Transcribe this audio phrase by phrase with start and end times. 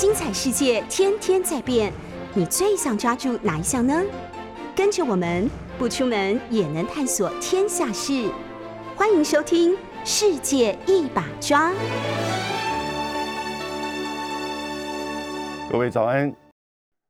[0.00, 1.92] 精彩世界天天在变，
[2.32, 4.00] 你最想抓住哪一项呢？
[4.76, 8.30] 跟着我们不出门也能探索天下事，
[8.94, 9.72] 欢迎收听
[10.04, 11.72] 《世界一把抓》。
[15.68, 16.32] 各位早安，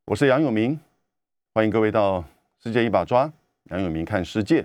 [0.07, 0.81] 我是杨永明，
[1.53, 2.21] 欢迎各位到
[2.63, 3.27] 《世界一把抓》，
[3.65, 4.65] 杨永明看世界。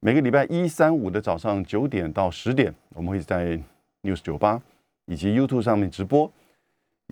[0.00, 3.60] 每个礼拜一、三、五的早上九点到十点，我们会在
[4.04, 4.58] News 酒吧
[5.04, 6.32] 以及 YouTube 上面直播，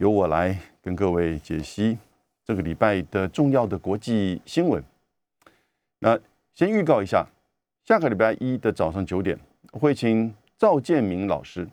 [0.00, 1.98] 由我来跟各位解析
[2.44, 4.82] 这个礼拜的重要的国际新闻。
[5.98, 6.18] 那
[6.54, 7.26] 先预告一下，
[7.84, 9.38] 下个礼拜一的早上九点，
[9.72, 11.68] 会请赵建明老师，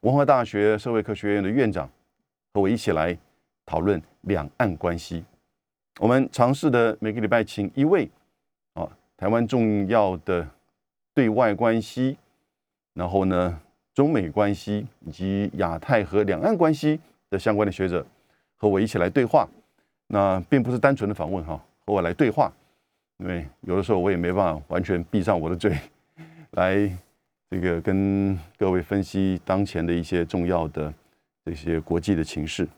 [0.00, 1.88] 文化大学社会科学院的院长，
[2.52, 3.16] 和我一起来。
[3.64, 5.24] 讨论两岸关系，
[6.00, 8.10] 我们尝试的每个礼拜请一位
[8.74, 8.86] 啊，
[9.16, 10.46] 台湾重要的
[11.14, 12.18] 对外关系，
[12.92, 13.60] 然后呢，
[13.94, 16.98] 中美关系以及亚太和两岸关系
[17.32, 18.06] 的相关的学者
[18.56, 19.48] 和我一起来对话。
[20.08, 22.52] 那并不是单纯的访问哈，和我来对话，
[23.16, 25.74] 因为有的时候我也没办法完全闭上我的嘴
[26.50, 26.74] 来
[27.48, 30.92] 这个跟各位分析当前的一些重要的
[31.46, 32.68] 这些国际的情势。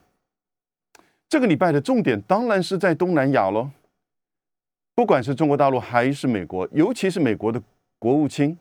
[1.27, 3.69] 这个礼拜的重点当然是在东南亚喽。
[4.93, 7.61] 不管是中国大陆还是美国，尤其是美国的
[7.99, 8.57] 国务卿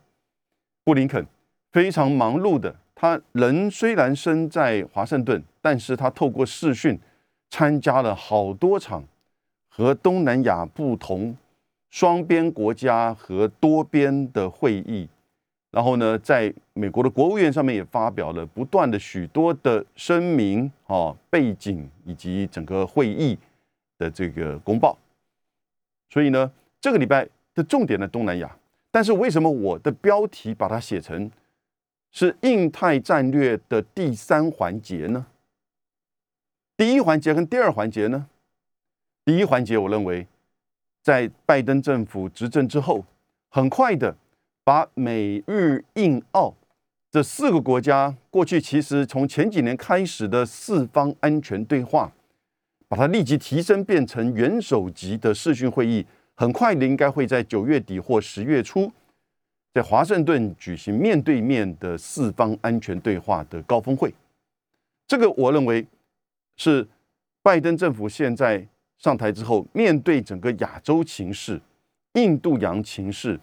[0.83, 1.25] 布林肯，
[1.71, 2.75] 非常忙碌的。
[2.95, 6.99] 他人虽然身在华盛顿，但是他透过视讯
[7.51, 9.05] 参加了好多场
[9.69, 11.37] 和东南亚不同
[11.91, 15.09] 双边国家和多边的会议。
[15.71, 23.37] 然后呢，在美国的国务院上面也发表了不断的许多的声明啊、背景以及整个会议
[23.99, 24.97] 的这个公报。
[26.11, 26.49] 所以呢，
[26.81, 28.57] 这个礼拜的重点在东南亚。
[28.93, 31.29] 但是为什么我的标题把它写成
[32.15, 35.27] 是印太战略的第三环节呢？
[36.77, 38.29] 第一环节跟第二环节呢？
[39.25, 40.27] 第一环节，我认为
[41.03, 43.05] 在拜登政府执政之后，
[43.51, 44.17] 很快的。
[44.67, 46.55] 把美日印澳
[47.11, 52.11] 这四个国家过去其实从前几年开始的四方安全对话，
[52.89, 58.91] 把它立即提升变成元首级的视讯会议，很快的应该会在九月底或十月初
[59.75, 64.15] 在华盛顿举行面对面的四方安全对话的高峰会。
[65.07, 65.87] 这个我认为
[66.57, 66.89] 是
[67.43, 71.61] 拜登政府现在上台之后，面对整个亚洲情势、
[72.15, 73.39] 印度洋情势。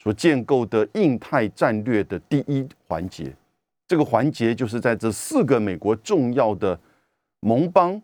[0.00, 3.34] 所建构的印太战略的第一环节，
[3.88, 6.78] 这个环节就是在这四个美国重要的
[7.40, 8.00] 盟邦，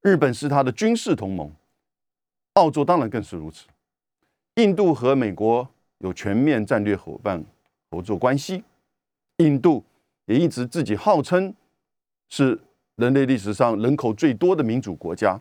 [0.00, 1.52] 日本是他的军事同盟，
[2.54, 3.66] 澳洲当然更是如此，
[4.54, 5.68] 印度和美国
[5.98, 7.44] 有全面战略伙伴
[7.90, 8.62] 合作关系，
[9.38, 9.84] 印度
[10.26, 11.54] 也一直自己号称
[12.28, 12.60] 是
[12.96, 15.40] 人类历史上人口最多的民主国家，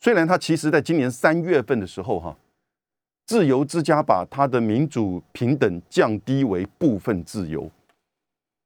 [0.00, 2.36] 虽然它其实在今年三月份的时候，哈。
[3.26, 7.70] 自由之家把它的民主平等降低为部分自由，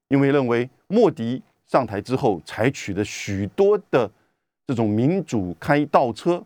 [0.08, 4.10] 因为认为莫迪上台之后采取的许多的
[4.66, 6.44] 这种民主开倒车、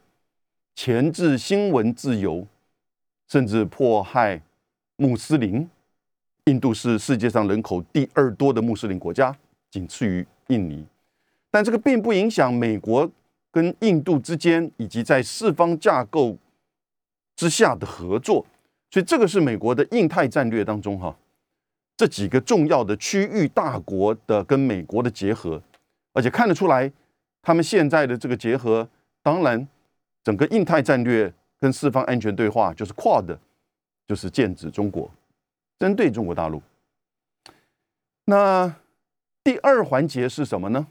[0.75, 2.47] 钳制新闻自由，
[3.29, 4.43] 甚至迫害
[4.97, 5.69] 穆斯林。
[6.47, 9.37] 印度是世界上人口第二多的穆斯林国家，
[9.71, 10.85] 仅次于印尼。
[11.51, 13.11] 但这个并不影响美国
[13.51, 16.37] 跟印度之间以及在四方架构。
[17.35, 18.45] 之下的合作，
[18.91, 21.17] 所以这个是美国的印太战略当中哈，
[21.97, 25.61] 这几个重要的区域大国的跟美国的结合，
[26.13, 26.93] 而且看得出来，
[27.41, 28.87] 他们现在的这个结合，
[29.23, 29.67] 当然
[30.23, 33.37] 整个印太战略跟四方安全对话就是跨的，
[34.07, 35.11] 就是剑指中国，
[35.79, 36.63] 针对中国大陆。
[38.25, 38.75] 那
[39.45, 40.87] 第二环节是什么呢？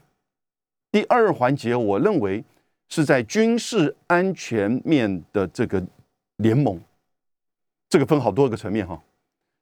[0.90, 2.44] 第二环节，我认为
[2.88, 5.82] 是在军事安全面的这个。
[6.36, 6.80] 联盟，
[7.88, 9.00] 这个分好多个层面哈。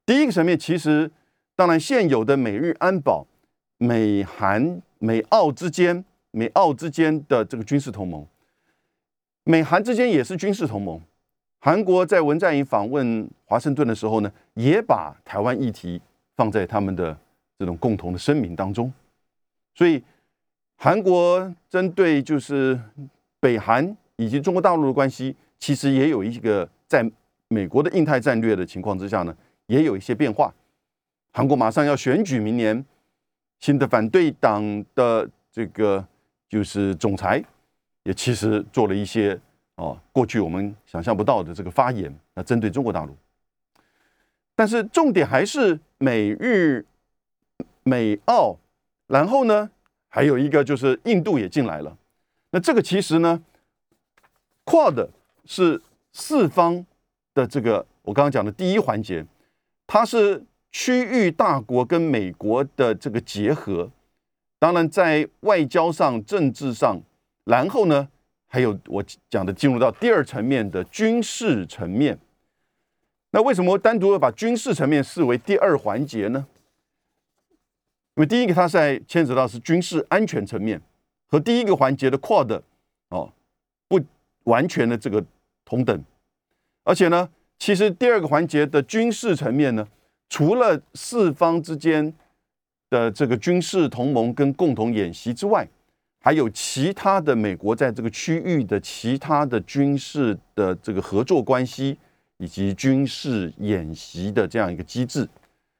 [0.03, 1.11] 第一个层面，其实
[1.55, 3.27] 当然现有的美日安保、
[3.77, 8.25] 美韩、美澳之间、美澳之间的这个军事同盟，
[9.43, 10.99] 美韩之间也是军事同盟。
[11.63, 16.01] 韩国在文在寅访问华盛顿的时候呢，也把台湾议题
[16.35, 17.15] 放在他们的
[17.59, 18.91] 这种共同的声明当中。
[19.75, 20.03] 所以，
[20.75, 22.79] 韩国针对就是
[23.39, 25.35] 北韩以及中国大陆的关系。
[25.59, 27.07] 其实也有一个在
[27.47, 29.37] 美国的印太战略的情况之下呢，
[29.67, 30.51] 也有一些变化。
[31.31, 32.83] 韩国马上要选举明年
[33.59, 36.03] 新的反对党的这个
[36.49, 37.43] 就是总裁，
[38.05, 39.39] 也其实做了一些
[39.81, 43.17] 哦，过去我们想象不到的这个发言，那针对中国大陆。
[44.55, 46.85] 但是重点还是美日
[47.81, 48.55] 美澳，
[49.07, 49.71] 然后呢
[50.07, 51.97] 还有一个就是印度也进来了。
[52.51, 53.41] 那这个其实呢
[54.65, 55.09] ，Quad
[55.45, 55.81] 是
[56.13, 56.85] 四方
[57.33, 59.25] 的这个我刚刚讲的第一环节，
[59.87, 63.89] 它是区域大国跟美国的这个结合。
[64.59, 67.01] 当然，在外交上、政治上，
[67.45, 68.09] 然后呢，
[68.53, 72.19] 还有我讲的进入到第二层面的军事层面。
[73.31, 76.45] 那为什么单独要把军事层面视为第二环节呢？
[78.15, 80.81] 因为第一个，它在牵扯到是军事安全层面，
[81.27, 82.61] 和第一个环节的 Quad
[83.07, 83.31] 哦
[83.87, 83.97] 不
[84.43, 85.23] 完全的这个
[85.63, 86.03] 同等。
[86.83, 89.87] 而且呢，其实第二个环节的军事层面呢，
[90.27, 92.13] 除了四方之间。
[92.91, 95.65] 的这个军事同盟跟共同演习之外，
[96.23, 101.97] 还有其他的美国在这个区域的其他的军事的这个合作关系，
[102.37, 105.27] 以及军事演习的这样一个机制。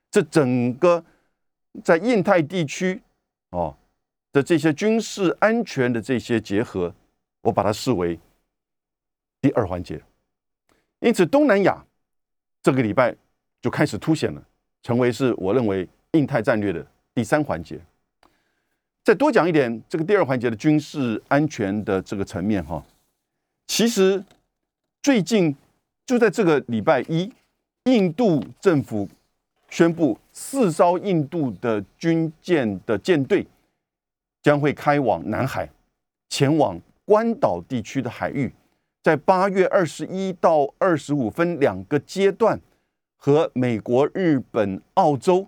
[0.09, 1.03] 这整个
[1.83, 3.01] 在印太地区
[3.51, 3.77] 哦
[4.33, 6.93] 的这些军事安全的这些结合，
[7.41, 8.19] 我把它视为
[9.39, 10.01] 第二环节。
[11.01, 11.85] 因此，东南亚
[12.63, 13.15] 这个礼拜
[13.61, 14.43] 就开始凸显了，
[14.81, 16.85] 成为是我认为印太战略的。
[17.13, 17.79] 第三环节，
[19.03, 22.83] 再多讲一点，这个第二环节的军事安全的这个层面哈，
[23.65, 24.23] 其实
[25.01, 25.55] 最近
[26.05, 27.31] 就在这个礼拜一，
[27.85, 29.09] 印度政府
[29.69, 33.47] 宣布四艘印度的军舰的舰队
[34.43, 35.67] 将会开往南海，
[36.29, 38.53] 前往关岛地区的海域，
[39.01, 42.61] 在八月二十一到二十五分两个阶段
[43.17, 45.47] 和美国、日本、澳洲。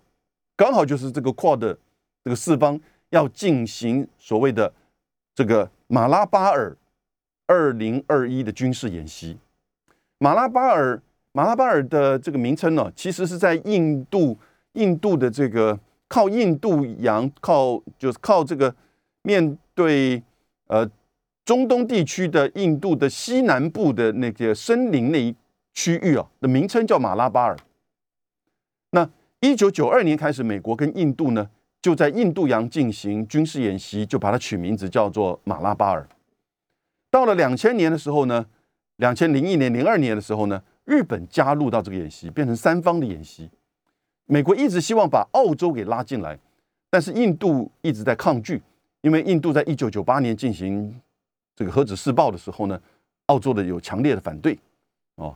[0.56, 1.78] 刚好就是这个跨的
[2.24, 2.80] 这个四方
[3.14, 4.74] 要进行所谓的
[5.36, 6.76] 这个马拉巴尔
[7.46, 9.38] 二零二一的军事演习。
[10.18, 11.00] 马拉巴尔
[11.32, 14.36] 马拉巴尔的这个名称呢，其实是在印度
[14.74, 18.74] 印度的这个靠印度洋靠就是靠这个
[19.22, 20.24] 面对
[20.66, 20.90] 呃
[21.46, 25.36] 中东地区的印度的西南部的那个森林那一
[25.72, 27.56] 区域啊的名称叫马拉巴尔。
[28.90, 29.08] 那
[29.42, 31.48] 一九九二年开始，美国跟印度呢
[31.84, 36.08] 就在印度洋进行军事演习，就把它取名字叫做马拉巴尔。
[37.12, 38.46] 到了两千年的时候呢，
[38.96, 43.50] 两千零一年、零二年的时候呢，日本加入到这个演习，变成三方的演习。
[44.28, 46.40] 美国一直希望把澳洲给拉进来，
[46.90, 48.62] 但是印度一直在抗拒，
[49.02, 50.98] 因为印度在一九九八年进行
[51.54, 52.82] 这个核子试爆的时候呢，
[53.26, 54.58] 澳洲的有强烈的反对
[55.16, 55.36] 哦。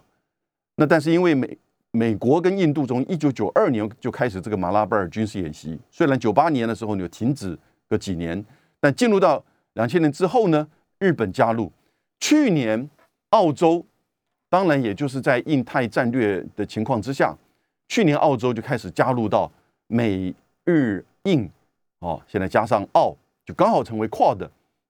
[0.77, 1.57] 那但是因为美
[1.97, 7.57] 美国跟印度从一九九二年就开始这个马拉巴尔军事演习，虽然九八年的时候就停止
[7.89, 8.45] 个几年，
[8.79, 10.67] 但进入到两千年之后呢，
[10.99, 11.71] 日本加入，
[12.19, 12.88] 去年
[13.31, 13.83] 澳洲，
[14.47, 17.35] 当然也就是在印太战略的情况之下，
[17.88, 19.51] 去年澳洲就开始加入到
[19.88, 20.31] 美
[20.65, 21.49] 日印，
[21.97, 24.47] 哦，现在加上澳，就刚好成为 Quad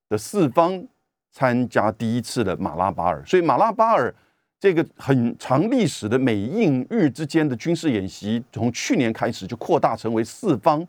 [0.10, 0.86] 的四方
[1.32, 4.14] 参加第一次的马拉巴尔，所以马拉巴尔。
[4.60, 10.86] 这个很长历史的美印日之间的军事演习，从去年开始就扩大成为四方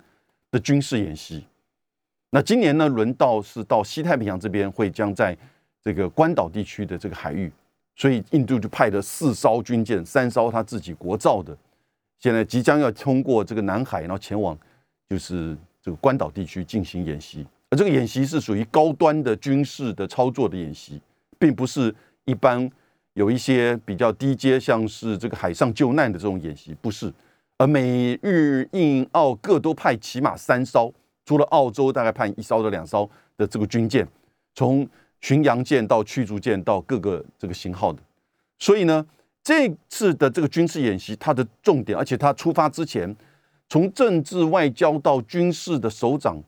[0.50, 1.44] 的军事演习。
[2.30, 5.36] 那今年呢，轮到是到西太平洋这边，会将在
[5.82, 7.52] 这个关岛地区的这个海域，
[7.94, 11.54] 所以印度就派了四艘军舰，三艘他自己国造的，
[12.20, 14.58] 现在即将要通过这个南海，然后前往
[15.10, 17.46] 就是这个关岛地区进行演习。
[17.68, 20.98] 而这个演习是属于高端的军事的操作的演习，
[21.38, 21.94] 并不是
[22.24, 22.70] 一般。
[23.18, 27.12] 有一些比较低阶，像是这个海上救难的这种演习，不是。
[27.56, 30.94] 而美日印澳各都派起码三艘，
[31.24, 34.06] 除了澳洲大概派一艘到两艘的这个军舰，
[34.54, 34.88] 从
[35.20, 38.00] 巡洋舰到驱逐舰到各个这个型号的。
[38.56, 39.04] 所以呢，
[39.42, 43.16] 这次的这个军事演习，它的重点，而且它出发之前，
[43.68, 46.40] 从政治外交到军事的首长，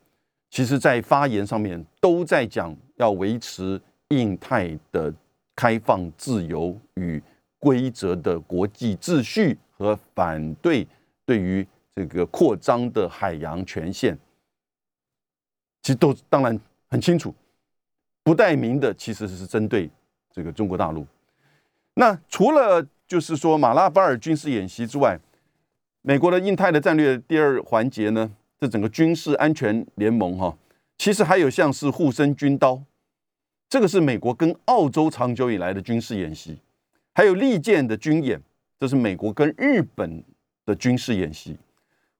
[0.48, 5.12] 其实在发言上面都在讲要维持印太的。
[5.60, 7.22] 开放、自由与
[7.58, 10.88] 规则的国际秩序和反对
[11.26, 14.16] 对于这个扩张的海洋权限，
[15.82, 17.34] 其实都当然很清楚，
[18.22, 19.90] 不带名的其实是针对
[20.32, 21.06] 这个中国大陆。
[21.92, 25.20] 那除了就是说马拉巴尔军事演习之外，
[26.00, 30.56] 美国的印太的战略第二环节呢，这整个军事安全联盟哈，
[30.96, 32.82] 其实还有像是护身军刀。
[33.70, 36.58] 这个是美国跟澳洲长久以来的军事演习，
[37.14, 38.42] 还有利剑的军演，
[38.80, 40.24] 这是美国跟日本
[40.66, 41.56] 的军事演习。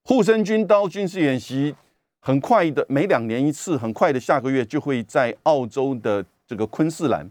[0.04, 1.74] 护身军刀军事演习
[2.20, 7.28] 很快的，每两年一次，很快的，下个月就会在澳洲的这个昆士兰，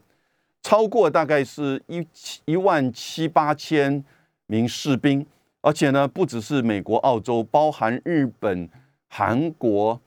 [0.61, 2.05] 超过大概是一
[2.43, 4.03] 一万七八千
[4.47, 5.25] 名士兵，
[5.61, 8.69] 而且呢，不只是美国、澳洲，包含日本、
[9.07, 10.01] 韩国、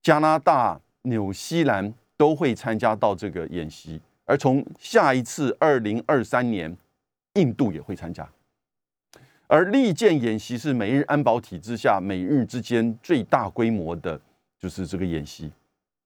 [0.00, 0.80] 加拿大。
[1.02, 6.76] 纽西兰都会参加到这个演习，而从下一次二零二三年，
[7.34, 8.28] 印度也会参加。
[9.46, 14.20] 而利剑演习是美日安保体制下美日之间最大规模的，
[14.58, 15.50] 就是这个演习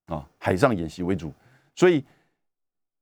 [0.07, 1.33] 啊，海上演习为主。
[1.75, 2.05] 所以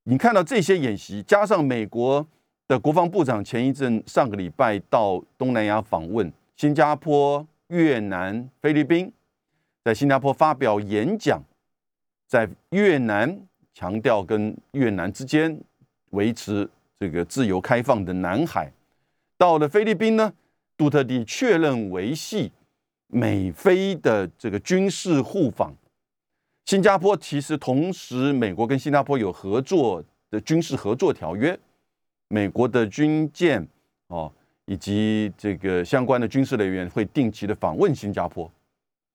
[0.05, 2.27] 你看到这些演习，加上美国
[2.67, 9.13] 的国防部长前一阵上个礼拜到东南亚访问，新加坡、越南、菲律宾，
[9.85, 11.43] 在新加坡发表演讲，
[12.31, 13.37] 在越南
[13.75, 15.61] 强调跟越南之间
[16.11, 18.71] 维持这个自由开放的南海。
[19.37, 20.33] 到了菲律宾呢，
[20.77, 22.53] 杜特地确认维系
[23.09, 25.75] 美菲的这个军事互访。
[26.67, 31.59] 新加坡其实同时，美国跟新加坡有合作的军事合作条约，
[32.29, 33.67] 美国的军舰
[34.07, 34.33] 哦，
[34.67, 38.49] 以及这个相关的军事人员会定期的访问新加坡，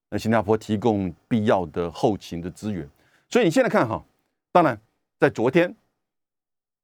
[0.10, 2.86] 那新加坡提供必要的后勤的资源。
[3.30, 4.04] 所以你现在看哈，
[4.52, 4.80] 当然
[5.20, 5.76] 在昨天，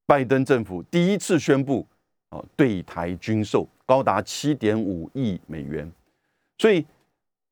[0.05, 1.87] 拜登政府第一次宣布。
[2.31, 5.91] 哦，对台军售高达七点五亿美元，
[6.59, 6.85] 所以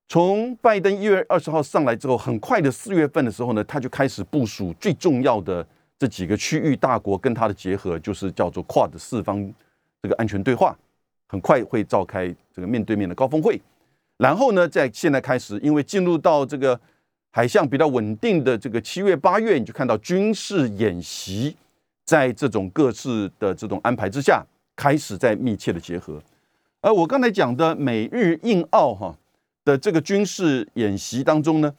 [0.08, 5.68] 从拜登一月二十号上来之后，很快的四月份的时候呢，他就开始部署最重要的
[5.98, 9.54] 这几个区域大国跟他的结合，就是叫做 QUAD 四方
[10.02, 10.74] 这个安全对话，
[11.28, 13.62] 很快会召开这个面对面的高峰会，
[14.16, 16.80] 然后呢，在现在开始，因为进入到这个
[17.32, 21.56] 海象比较稳定的这个七月八月，你就看到军事演习，
[22.06, 24.46] 在这种各自的这种安排之下。
[24.76, 26.24] 开始在密切的结合，
[26.80, 29.14] 而我刚才讲的美日印澳哈
[29.66, 31.76] 的这个军事演习当中呢，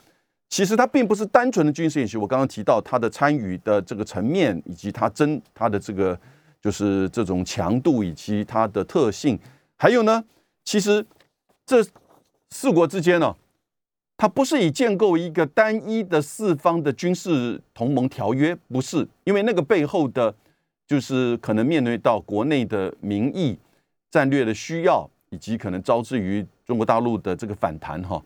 [0.50, 2.18] 其实它并不是单纯的军事演习。
[2.18, 6.20] 我刚刚提到它的参与的这个层面，以及它真它的这个
[6.60, 9.38] 就是这种强度以及它的特性，
[9.78, 10.22] 还有呢，
[10.62, 11.02] 其实
[11.64, 11.82] 这
[12.50, 13.34] 四国之间呢，
[14.20, 20.34] 它不是以建构一个单一的四方的军事同盟条约，不是，因为那个背后的。
[20.86, 23.56] 就是可能面对到国内的民意、
[24.10, 28.20] 战略的需要，以及可能招致于中国大陆的这个反弹哈。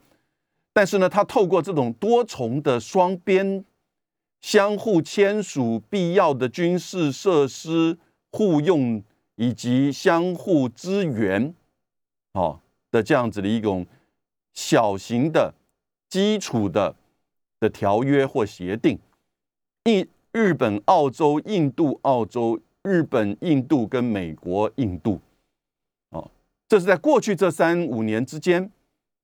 [0.72, 3.62] 但是呢，他透过这种多重的双边
[4.40, 7.98] 相互签署必要的军事设施
[8.30, 9.02] 互用
[9.36, 11.54] 以及相互支援，
[12.32, 12.58] 哦
[12.90, 13.84] 的这样子的一种
[14.54, 15.52] 小型的
[16.14, 16.94] 基础的
[17.58, 19.00] 的条约或协定，
[19.82, 20.06] 一。
[20.30, 25.20] 日本、澳洲、印度、澳洲、日本、印度跟美国、印度，
[26.10, 26.28] 哦，
[26.68, 28.68] 这是在过去这三五年之间，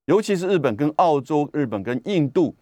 [0.05, 2.55] 尤其是日本跟澳洲、日本跟印度，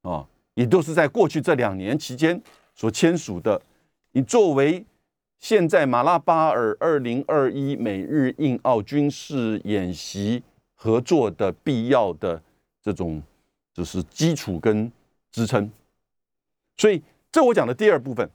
[0.00, 2.42] 啊，也都是在过去这两年期间
[2.74, 3.60] 所签署的。
[4.12, 4.82] 你作为
[5.38, 10.42] 现在马拉巴尔二零二一美日印澳军事演习
[10.74, 12.42] 合作的必要的
[12.82, 13.22] 这种
[13.74, 14.90] 就是基础跟
[15.30, 15.70] 支撑，
[16.78, 17.02] 所以。
[17.32, 18.30] 这我讲的第二部分，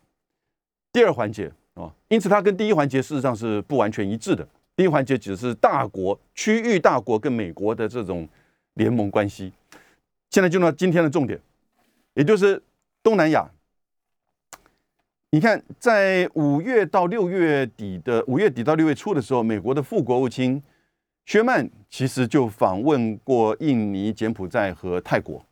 [0.92, 4.46] 第二环节啊，因此它跟第一环节事实上是不完全一致的。
[4.76, 8.28] 第一环节只是大国、区域大国跟美国的这种
[8.74, 9.54] 联盟关系。
[10.32, 11.40] 现在进入到今天的重点，
[12.14, 12.62] 也就是
[13.02, 13.50] 东南亚。
[15.30, 20.62] 你看，在五月到六月底的五月底到六月初的时候，美国的副国务卿
[21.30, 25.46] 薛曼其实就访问过印尼、柬埔寨和泰国。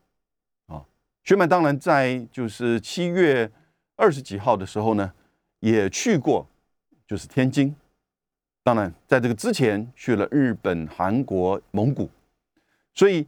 [0.65, 0.83] 啊
[1.23, 3.47] 薛曼当然在就是七月
[3.95, 5.13] 二十几号的时候呢，
[5.59, 6.47] 也去过，
[7.07, 7.75] 就是天津。
[8.63, 12.09] 当然，在这个之前去了日本、韩国、蒙古，
[12.95, 13.27] 所以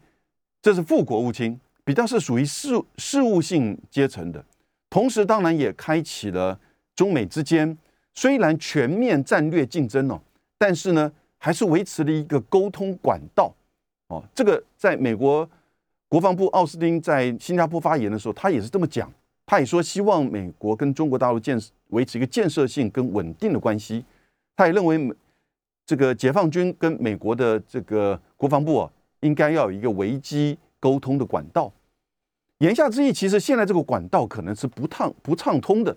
[0.60, 4.44] 这是副国务卿，比较是属于事事务性阶层的。
[4.90, 6.60] 同时，当然也开启了
[6.96, 7.78] 中美之间
[8.16, 10.20] 虽然全面战略竞争哦，
[10.58, 13.52] 但是呢，还是维持了一个沟通管道
[14.10, 14.24] 哦。
[14.36, 15.50] 这个在美国。
[16.12, 19.14] 国防部奥斯汀在新加坡发言的时候，他也是这么讲。
[19.46, 21.56] 他也说，希望美国跟中国大陆建
[21.90, 24.04] 维持一个建设性跟稳定的关系。
[24.56, 25.14] 他也认为美，
[25.86, 31.72] 这个解放军跟美国的这个国防部啊，应该要有一个危机沟通的管道。
[32.58, 35.96] 言下之意，其实现在这个管道可能是不畅不畅通的。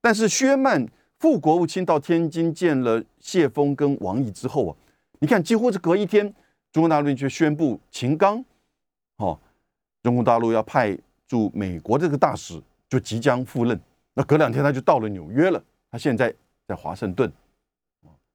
[0.00, 0.88] 但是薛曼
[1.22, 4.74] 副国务卿到天津见了谢峰跟王毅之后啊，
[5.20, 6.26] 你看几乎是隔一天，
[6.72, 8.44] 中国大陆就宣布秦刚。
[9.18, 9.38] 哦，
[10.02, 10.98] 中国大陆要派
[11.28, 13.80] 驻美国这个大使就即将赴任，
[14.14, 15.62] 那隔两天他就到了纽约了。
[15.92, 16.34] 他现在
[16.66, 17.32] 在华盛顿，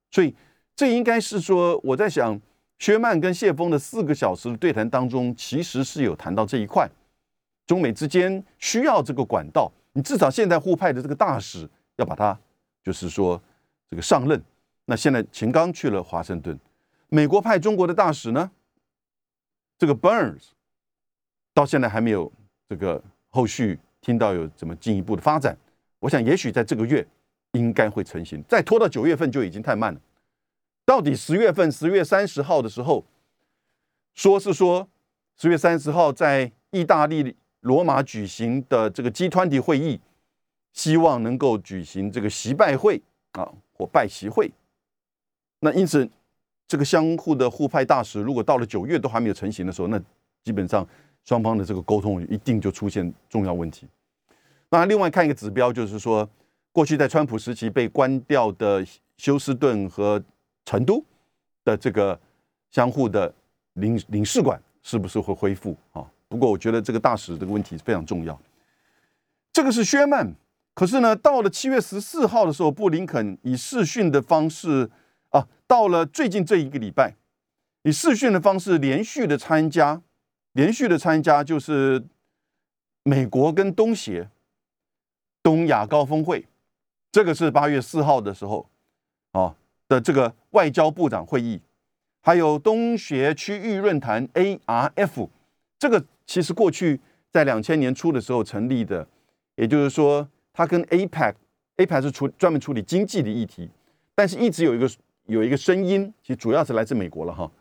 [0.10, 0.34] 所以
[0.74, 2.40] 这应该是说，我在想，
[2.80, 6.90] 薛曼跟谢峰的四个小时的对谈当中，其实是有谈到这一块，
[7.66, 12.40] 中美之间需要这个管道，你至少现在互派的这个大使要把它，
[12.88, 13.42] 就是说
[13.90, 14.42] 这个上任。
[14.86, 16.58] 那现在秦刚去了华盛顿，
[17.10, 18.50] 美国派中国的大使呢，
[19.78, 20.52] 这个 Burns。
[21.54, 22.32] 到现在还没有
[22.70, 25.58] 这个后续听到有怎么进一步的发展。
[26.00, 27.06] 我想，也许在这个月
[27.52, 30.00] 应该会成型，再拖到九月份就已经太慢了。
[30.86, 33.04] 到底十月份十月三十号的时候，
[34.14, 34.88] 说是说
[35.36, 40.00] 十月三十号在意大利罗马举行的这个 G 团体会议，
[40.78, 44.52] 希望能够举行这个习拜会啊或拜习会。
[45.60, 46.08] 那因此，
[46.68, 50.00] 这个相互的互派大使，如果到了九月都还没有成型的时候，那
[50.44, 50.88] 基本上
[51.26, 53.88] 双方的这个沟通一定就出现重要问题。
[54.70, 56.30] 那另外看一个指标，就是说，
[56.72, 58.86] 过去在川普时期被关掉的
[59.18, 60.24] 休斯顿和
[60.64, 61.04] 成都
[61.66, 62.20] 的这个
[62.70, 63.34] 相互的
[63.74, 66.06] 领领事馆是不是会恢复啊？
[66.28, 68.40] 不过我觉得这个大使这个问题非常重要。
[69.52, 70.32] 这个是薛曼，
[70.78, 74.88] 可是呢，到了七月十四号的时候，布林肯以视讯的方式
[75.30, 77.16] 啊，到了最近这一个礼拜，
[77.82, 80.04] 以视讯的方式连续的参加，
[80.52, 82.06] 连续的参加就是
[83.02, 84.30] 美国跟东协。
[85.42, 86.46] 东亚高峰会，
[87.12, 88.70] 这个是八月四号的时候，
[89.32, 89.56] 啊
[89.88, 91.60] 的这个外交部长会议，
[92.22, 95.30] 还有东协区域论坛 ARF，
[95.80, 97.00] 这个其实过去
[97.32, 99.08] 在两千年初的时候成立的，
[99.56, 103.70] 也就是说，它跟 APEC，APEC 是处专门处理经济的议题，
[104.16, 104.90] 但是一直有一个
[105.28, 107.52] 有一个声音，其实主要是来自美国了哈，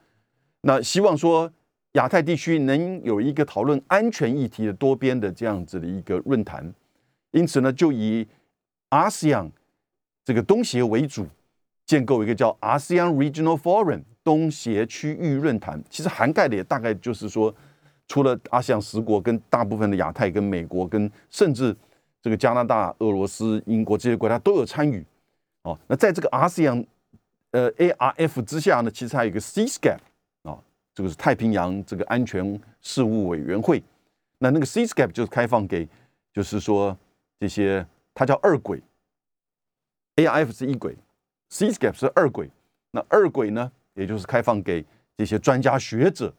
[0.63, 1.53] 那希望说
[1.93, 6.73] 亚太地区能有一个讨论安全议题的多边的这样子的一个论坛。
[7.33, 8.27] 因此呢，就以
[8.89, 9.51] ASEAN
[10.25, 11.27] 这个东协为主，
[11.85, 15.85] 建构一个叫 ASEAN Regional Forum 东协区域论坛。
[15.91, 17.55] 其实涵盖的也大概就是说，
[18.09, 21.77] 除了 ASEAN 十国，跟大部分的亚太、跟美国、跟甚至
[22.27, 25.07] 这个加拿大、俄罗斯、英国这些国家都有参与。
[25.63, 26.85] 哦，那在这个 ASEAN
[27.53, 29.99] 呃 ARF 之下呢，其实还有一个 CSCAP
[30.43, 30.59] 啊，
[30.93, 33.81] 这个是太平洋这个安全事务委员会。
[34.39, 35.89] 那那个 CSCAP 就是开放给，
[36.33, 36.99] 就是说。
[37.39, 38.83] 这些它叫二轨
[40.17, 40.97] ，ARF 是一轨
[41.51, 42.51] ，CSCAP 是二轨。
[42.91, 44.83] 那二轨呢，也就是开放给
[45.19, 46.33] 这些专家学者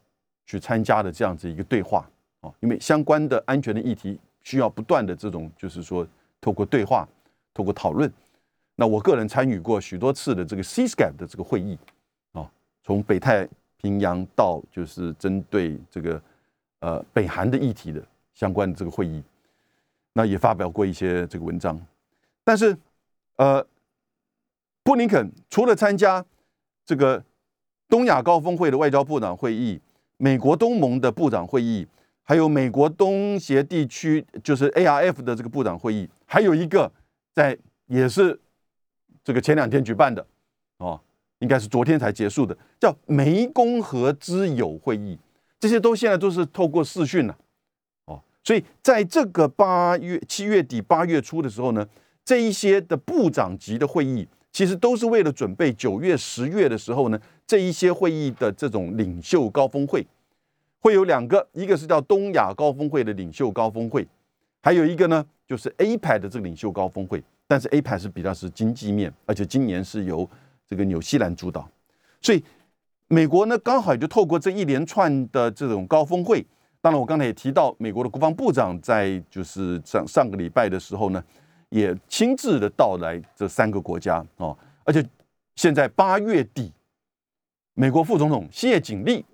[0.47, 2.09] 去参加的这样子一个对话
[2.41, 6.07] 啊，因为相关的安全的议题需要不断的这种，就是说
[6.39, 7.05] 透过对话，
[7.53, 8.09] 透过讨论。
[8.75, 11.77] 那我个人参与过许多次的这个 CSCAP 的这个会议
[12.31, 12.49] 啊，
[12.81, 16.21] 从北太平洋到就是针对这个
[16.79, 18.01] 呃北韩的议题的
[18.33, 19.21] 相关的这个会议。
[20.13, 21.77] 那也发表过一些这个文章，
[22.45, 22.75] 但是，
[23.35, 23.63] 呃，
[24.81, 26.25] 布林肯除了参加
[26.85, 27.21] 这个
[27.89, 29.79] 东亚高峰会的外交部长会议、
[30.15, 31.85] 美国东盟的部长会议，
[32.29, 36.91] 还有美国东协地区就是 ARF 的这个部长会议，还有一个
[37.33, 38.37] 在也是
[39.23, 40.27] 这个前两天举办的
[40.79, 40.99] 哦，
[41.39, 45.17] 应该是昨天才结束的，叫湄公河之友会议，
[45.57, 47.37] 这些都现在都是透过视讯了
[48.07, 48.21] 哦。
[48.43, 51.87] 所以，在这个八月、七月底、八月初的时候呢，
[52.25, 60.05] 这一些的部长级的会议，其实都是为了准备九月、十月的时候呢，这一些会议的这种领袖高峰会，
[60.87, 64.07] 会有两个，一个是叫东亚高峰会的领袖高峰会，
[64.63, 67.21] 还有一个呢，就是 A 排的这个领袖高峰会。
[67.45, 70.29] 但是 A 排是比较是经济面，而且今年是由
[70.65, 71.69] 这个纽西兰主导，
[72.21, 72.41] 所以
[73.09, 76.45] 美国呢，刚好也就透过这一连串的这种高峰会。
[76.79, 81.21] 当然，我刚才也提到，美国的国防部长在就是上上个礼拜的时候呢，
[81.67, 85.05] 也亲自的到来这三个国家哦，而且
[85.55, 86.71] 现在八月底，
[87.73, 89.25] 美国副总统谢锦丽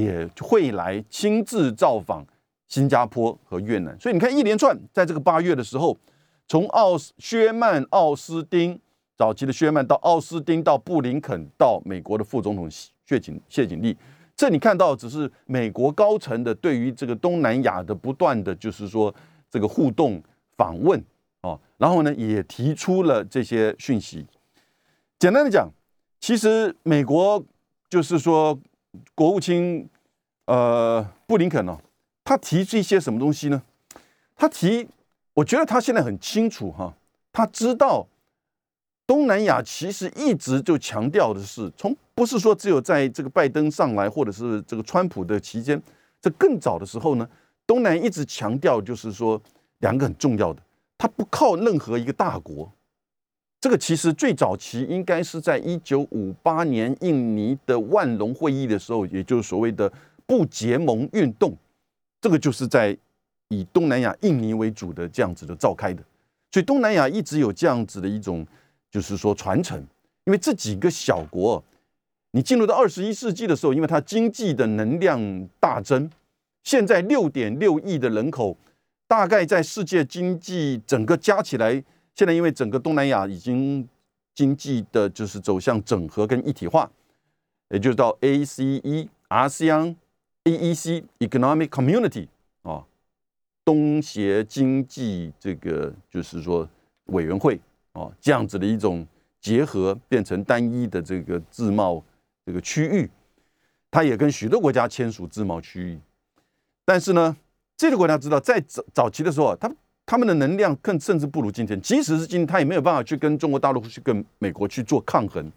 [0.00, 2.26] 也会来亲自造访
[2.68, 5.96] 新加坡和越南，所以你看一连串，在这个八月的时候，
[6.48, 8.80] 从奥斯薛曼、奥斯汀
[9.16, 12.68] 早期的薛曼到奥斯汀到布林肯到美国的副总统
[13.04, 13.96] 谢锦谢锦丽。
[14.34, 19.14] 这你看到只是美国高层的对于这个东南亚的不断的就是说
[19.50, 20.20] 这个互动
[20.56, 20.98] 访问
[21.42, 24.26] 哦，然后呢也提出了这些讯息。
[25.18, 25.68] 简单的讲，
[26.18, 27.44] 其实美国
[27.90, 28.58] 就是说
[29.14, 29.88] 国务卿
[30.46, 31.78] 呃布林肯呢，
[32.24, 33.62] 他提出一些什么东西呢？
[34.36, 34.88] 他提，
[35.34, 36.94] 我觉得他现在很清楚哈，
[37.32, 38.06] 他知道。
[39.04, 45.80] 东南亚其实一直就强调的是，从不是说只有在这个拜登上来，或者是这个川普的期间，
[46.20, 47.28] 这更早的时候呢，
[47.66, 49.38] 东南一直强调就是说
[49.78, 50.62] 两个很重要的，
[50.96, 52.72] 他不靠任何一个大国。
[53.62, 59.90] 这个其实最早期应该是在一九五八年印尼的万隆会议的时候，也就是所谓的
[60.26, 61.56] 不结盟运动，
[62.20, 62.94] 这个就是在
[63.48, 66.02] 以东南亚印尼为主的这样子的召开的，
[66.50, 68.46] 所以东南亚一直有这样子的一种。
[68.90, 69.78] 就是说传承，
[70.24, 71.64] 因为这几个小国，
[72.32, 76.10] 你进入到二十一世纪的时候，因为它经济的能量大增，
[76.62, 78.54] 现在六点六亿的人口，
[79.08, 81.82] 大概在世界经济整个加起来，
[82.14, 83.88] 现在因为整个东南亚已经
[84.34, 86.90] 经济的就是走向整合跟一体化，
[87.70, 89.96] 也就是到 ACE、ASEAN、
[90.44, 92.28] EEC Economic Community
[92.62, 92.84] 啊，
[93.64, 96.68] 东协经济这个就是说
[97.06, 97.60] 委员会
[97.92, 99.06] 啊，这样子的一种
[99.40, 102.04] 结合，变成单一的这个自贸
[102.44, 103.10] 这个区域，
[103.90, 106.00] 它也跟许多国家签署自贸区域，
[106.84, 107.36] 但是呢。
[107.74, 109.68] 这个国家知道，在早早期的时候，它
[110.12, 111.80] 他们的能量更甚至不如今天。
[111.80, 115.50] 即使是今天，他也没有办法去跟中国大陆去跟美国去做抗衡，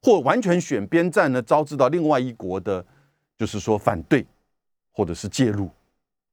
[0.00, 2.82] 或完全选边站呢，招致到另外一国的，
[3.36, 4.24] 就是说反对
[4.92, 5.68] 或者是介入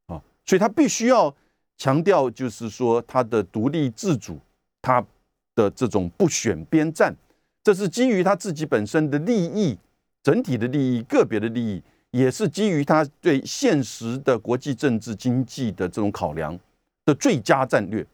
[0.05, 0.23] 啊。
[0.45, 1.35] 所以他必须要
[1.77, 4.39] 强调，就是说他的独立自主，
[4.81, 5.05] 他
[5.53, 7.13] 的这种不选边站，
[7.61, 9.77] 这是基于他自己本身的利益、
[10.23, 11.83] 整体的利益、个别的利益。
[12.11, 16.57] 也是基于他对现实的国际政治经济的这种考量
[17.05, 18.05] 的最佳战略。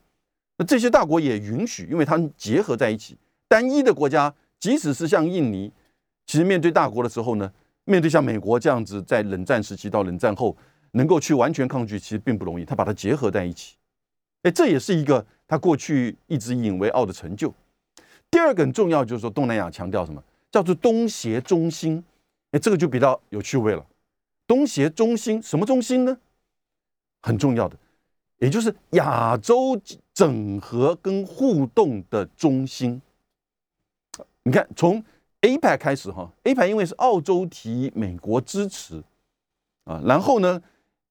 [0.57, 3.17] 那这些大国也允许，因为他们结合在一起。
[3.47, 5.71] 单一的国家，即使是像印尼，
[6.25, 7.51] 其实面对大国的时候呢，
[7.85, 10.55] 面对像美国这样子，在冷战时期到冷战后
[10.91, 12.63] 能够去完全抗拒，其实并不容易。
[12.63, 13.75] 他把它结合在一起，
[14.43, 17.53] 哎，这也是一个他过去一直引为傲的成就。
[18.29, 22.03] 第二个很重要，就是说东南亚强调什么叫做东协中心？
[22.51, 23.85] 哎，这个就比较有趣味了。
[24.47, 26.17] 东协中心什么中心呢？
[27.21, 27.77] 很重要的，
[28.41, 29.79] 也就是亚洲
[30.15, 32.99] 整合跟互动的中心。
[34.41, 35.01] 你看，从
[35.41, 39.03] APEC 开始哈，APEC 因为是澳洲提，美国支持
[39.83, 40.59] 啊，然后呢，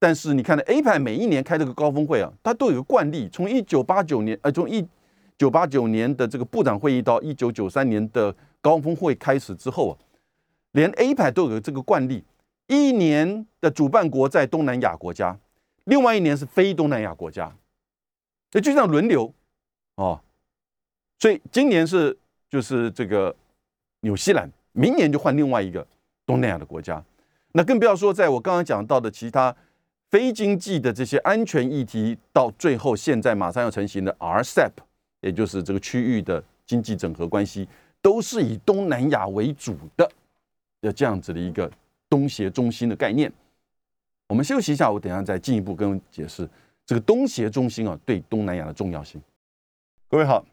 [0.01, 4.85] 但是你看呢，APEC 每一年开这个高峰会啊，它都有个惯例，从一九八九年，呃，从一
[5.39, 9.95] 九八九年的这个部长会议到一九九三年的高峰会开始之后啊，
[10.73, 12.25] 连 APEC 都有这个惯例。
[12.67, 15.39] 一年的主办国在东南亚国家，
[15.91, 17.53] 另外一年是非东南亚国家，
[18.53, 19.35] 那就这样轮流
[19.97, 20.21] 哦。
[21.19, 22.17] 所以今年是
[22.49, 23.35] 就是这个
[24.01, 25.85] 纽西兰，明年就换另外一个
[26.25, 27.05] 东南亚的国家。
[27.53, 29.55] 那更不要说在我刚刚讲到的其他
[30.11, 34.71] 非经济的这些安全议题，到最后现在马上要成型的 RCEP，
[35.23, 37.69] 也就是这个区域的经济整合关系，
[38.01, 40.09] 都是以东南亚为主的
[40.81, 41.71] 的这样子的一个。
[42.11, 43.33] 东协中心的概念，
[44.31, 46.49] 我们休息一下，我等下再进一步跟解释
[46.87, 49.21] 这个东协中心啊对东南亚的重要性。
[50.09, 50.47] 各位好，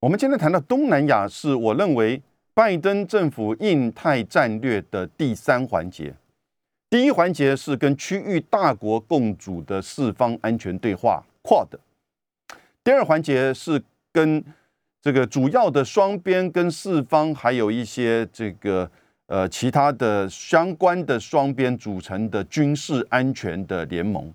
[0.00, 2.22] 我们今天谈到东南亚，是我认为
[2.54, 6.14] 拜登政府印太战略的第三环节。
[6.88, 11.68] 第一环节是跟区域大国共组的四方安全对话 （Quad），
[12.82, 14.42] 第二环节是跟
[15.02, 18.90] 这个主要的双边跟四方，还有一些这个。
[19.28, 24.32] 呃，其他的相关的双边组成的军事安全的联盟，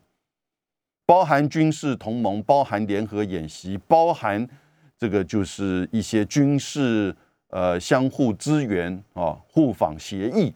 [1.03, 4.47] 包含军事同盟，包含联合演习，包含
[4.95, 7.15] 这个就是一些军事
[7.47, 10.53] 呃相互支援啊互访协议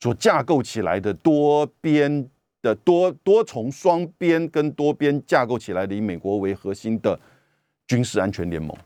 [0.00, 2.28] 所架构起来的多边
[2.60, 7.16] 的多多重双边跟多边架构起来的以美国为核心的
[7.86, 8.76] 军事安全联盟，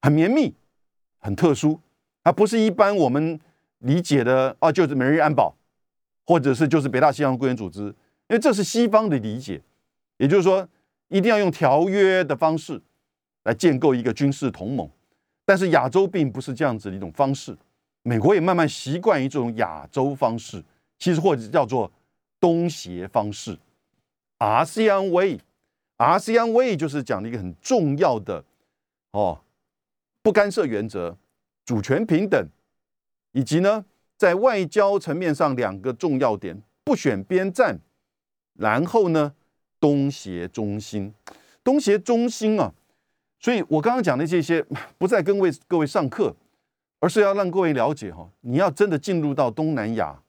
[0.00, 0.54] 很绵密，
[1.18, 1.78] 很特殊，
[2.24, 3.38] 它不是一般我们。
[3.82, 5.54] 理解的啊，就是美日安保，
[6.24, 7.94] 或者是就是北大西洋公约组织，因
[8.28, 9.60] 为这是西方的理解，
[10.18, 10.68] 也就是说，
[11.08, 12.80] 一定要用条约的方式
[13.44, 14.88] 来建构一个军事同盟。
[15.44, 17.56] 但是亚洲并不是这样子的一种方式，
[18.02, 20.62] 美国也慢慢习惯于这种亚洲方式，
[20.98, 21.90] 其实或者叫做
[22.38, 23.58] 东协方式
[24.38, 28.44] ，ASEAN Way，ASEAN Way 就是讲的一个很重要的
[29.10, 29.40] 哦，
[30.22, 31.16] 不干涉原则，
[31.64, 32.48] 主权平等。
[33.32, 33.84] 以及呢，
[34.16, 37.78] 在外交层面上两个重要点，不选边站，
[38.54, 39.34] 然后呢，
[39.80, 41.12] 东协中心，
[41.64, 42.72] 东协中心啊，
[43.40, 44.64] 所以我刚刚讲的这些，
[44.98, 46.36] 不再跟位各位上课，
[47.00, 50.22] 而是要让各位了解哈，你要真的进入到东南亚，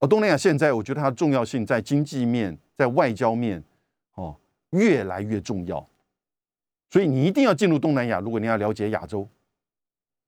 [0.00, 3.64] 哦，东南亚现在我觉得它的重要性在经济面，在外交面，
[4.14, 4.36] 哦，
[4.70, 5.88] 越来越重要，
[6.90, 9.26] 所以你一定要进入东南亚，如果你要了解亚洲，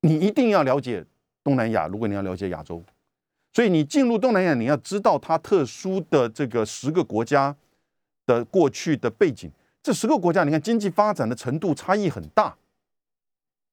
[0.01, 1.05] 你一定要了解。
[1.51, 2.81] 东南亚，如果你要了解亚洲，
[3.53, 7.57] 所以你进入东南亚，你要知道它特殊的这个十个国家
[8.25, 9.51] 的过去的背景。
[9.83, 12.57] 这十个国家，你看经济发展的程度差异很大，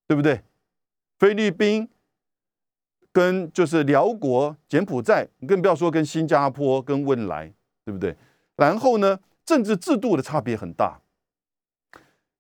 [0.08, 0.42] 对不对？
[1.20, 1.88] 菲律宾
[3.12, 7.54] 跟就是辽国、柬埔寨，你更不要说跟新加坡、跟汶莱，
[7.86, 8.16] 对不对？
[8.56, 11.00] 然后呢，政治制度的差别很大，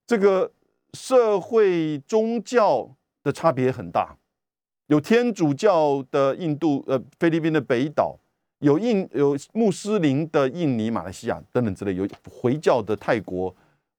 [0.07, 0.51] 这个
[0.93, 2.89] 社会宗教
[3.21, 4.17] 的差别很大。
[4.87, 8.17] 有天主教的印度，呃，菲律宾的北岛，
[8.59, 13.53] 有印有穆斯林的印尼、马来西亚等等之类，有回教的泰国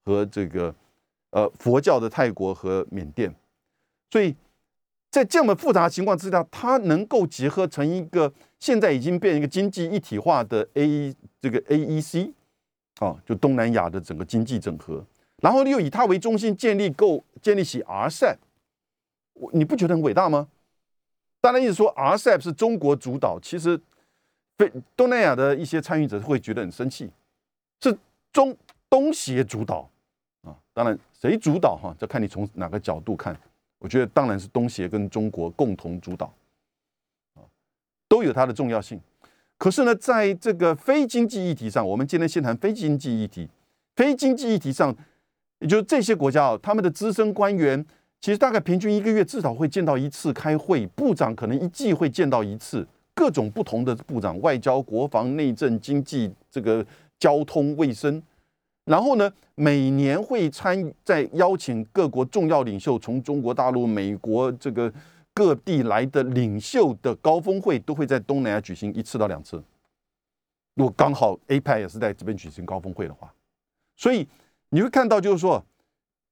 [0.05, 0.75] 和这个
[1.31, 3.35] 呃佛教的泰国和缅甸，
[4.11, 4.35] 所以
[5.11, 12.33] 在这么复杂的情况之下，它能够结合成一个现在已经变成一个经济一体化的 A 这个 AEC
[13.01, 15.05] 啊，就东南亚的整个经济整合，
[15.43, 18.37] 然后又以它为中心建立构建立起 RCEP，
[19.53, 20.49] 你不觉得很伟大吗？
[21.41, 23.81] 当然，一直说 RCEP 是中国主导，其实。
[24.59, 27.09] 非东南亚的一些参与者会觉得很生气，
[27.81, 27.97] 是
[28.33, 28.57] 中
[28.91, 29.89] 东协主导
[30.43, 33.39] 啊，当然谁主导哈，这看你从哪个角度看。
[33.79, 36.27] 我觉得当然是东协跟中国共同主导
[37.35, 37.47] 啊，
[38.09, 39.01] 都有它的重要性。
[39.59, 43.49] 可是呢，在这个非经济议题上，我们今天先谈非经济议题。
[43.95, 44.93] 非经济议题上，
[45.61, 47.87] 也就是这些国家啊，他们的资深官员
[48.21, 52.87] 其实大概平均一个月至少会见到一次开会，部长可能一季会见到一次。
[53.15, 56.87] 各种不同的部长，外交、国防、内政、经济，这个
[57.19, 58.23] 交通、卫生，
[58.85, 64.93] 然后呢，每年会参在邀请各国重要领袖，从中国大陆、美国这个
[65.35, 69.61] 各地来的领袖的高峰会，都会在东南亚举行一次到两次。
[70.75, 73.35] 如果刚好 APEC 也是在这边举行高峰会的话，
[73.97, 74.29] 所以
[74.69, 75.61] 你会看到，就是说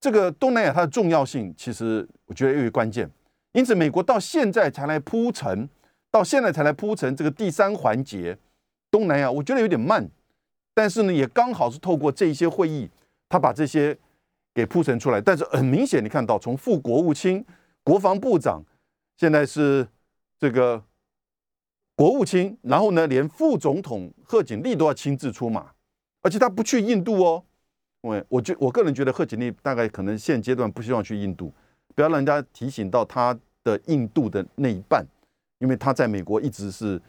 [0.06, 3.10] 这个东南亚它的重要性，其实我觉得越为关键。
[3.54, 5.68] 因此，美国到现在才来铺陈。
[6.12, 8.38] 到现在才来铺陈这个第三环节，
[8.88, 10.08] 东南亚我觉得有点慢，
[10.72, 12.88] 但是呢，也刚好是透过这些会议，
[13.28, 13.98] 他把这些
[14.54, 15.20] 给铺陈出来。
[15.20, 17.44] 但是很明显，你看到从副国务卿、
[17.82, 18.62] 国防部长，
[19.16, 19.88] 现在是
[20.38, 20.80] 这个
[21.96, 25.72] 国务卿，然后呢，连副总统贺锦丽都要亲自出马，
[26.22, 27.42] 而且他不去印度哦。
[28.06, 31.52] 我我觉我个人觉得贺锦丽大概可能现阶段不希望去印度，
[31.94, 35.04] 不要让人家提醒到他的印度的那一半。
[35.58, 37.00] 因为他在美国一直是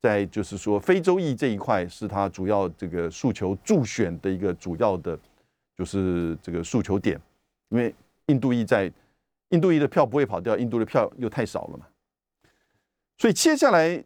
[0.00, 5.18] 在，就是说非洲裔这一块是他主要这个诉求助选的一个主要的，
[5.76, 7.20] 就是这个诉求点。
[7.70, 7.92] 因为
[8.26, 8.90] 印度裔在
[9.48, 11.86] 印度裔的票不会跑掉，印度的票又太少了嘛。
[13.18, 14.02] 所以接下来，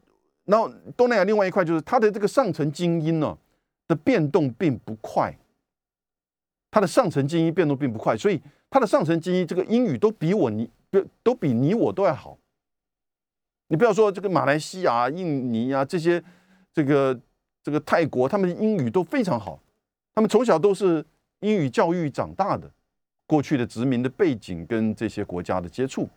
[0.47, 3.37] 然后东南亚另外一块就是他的这个上层精英呢
[3.87, 5.37] 的变动并不快，
[6.73, 10.69] 它的上层精英变动并不快，所以它的上层精英这个英语都比我你
[11.23, 12.39] 都比你我都要好。
[13.69, 16.23] 你不要说这个马来西亚、印尼啊这些，
[16.73, 17.21] 这个
[17.63, 19.61] 这个泰国，他们的英语都非常好，
[20.15, 21.05] 他们从小都是
[21.41, 22.71] 英语教育长大的，
[23.27, 26.09] 过去的殖民的背景跟这些国家的接触，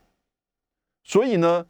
[1.04, 1.65] 所以呢，